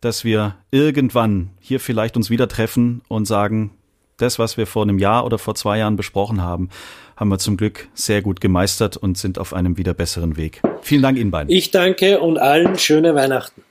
dass 0.00 0.24
wir 0.24 0.56
irgendwann 0.70 1.50
hier 1.60 1.80
vielleicht 1.80 2.16
uns 2.16 2.30
wieder 2.30 2.48
treffen 2.48 3.02
und 3.08 3.26
sagen, 3.26 3.72
das, 4.16 4.38
was 4.38 4.56
wir 4.56 4.66
vor 4.66 4.82
einem 4.82 4.98
Jahr 4.98 5.24
oder 5.24 5.38
vor 5.38 5.54
zwei 5.54 5.78
Jahren 5.78 5.96
besprochen 5.96 6.42
haben, 6.42 6.68
haben 7.16 7.28
wir 7.28 7.38
zum 7.38 7.56
Glück 7.56 7.88
sehr 7.94 8.22
gut 8.22 8.40
gemeistert 8.40 8.96
und 8.96 9.16
sind 9.16 9.38
auf 9.38 9.54
einem 9.54 9.76
wieder 9.76 9.94
besseren 9.94 10.36
Weg. 10.36 10.60
Vielen 10.82 11.02
Dank 11.02 11.18
Ihnen 11.18 11.30
beiden. 11.30 11.52
Ich 11.54 11.70
danke 11.70 12.20
und 12.20 12.38
allen 12.38 12.78
schöne 12.78 13.14
Weihnachten. 13.14 13.62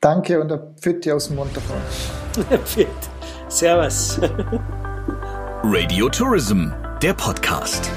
Danke 0.00 0.40
und 0.40 0.52
ein 0.52 0.60
Pfitti 0.80 1.12
aus 1.12 1.28
dem 1.28 1.36
Montafon. 1.36 1.76
Servus. 3.48 4.20
Radio 5.62 6.08
Tourism, 6.08 6.68
der 7.02 7.14
Podcast. 7.14 7.90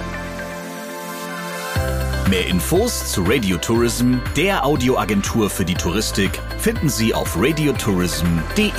Mehr 2.30 2.46
Infos 2.46 3.12
zu 3.12 3.24
Radio 3.24 3.58
Tourism, 3.58 4.18
der 4.36 4.64
Audioagentur 4.64 5.50
für 5.50 5.66
die 5.66 5.74
Touristik, 5.74 6.40
finden 6.60 6.88
Sie 6.88 7.12
auf 7.12 7.36
radiotourism.de. 7.36 8.70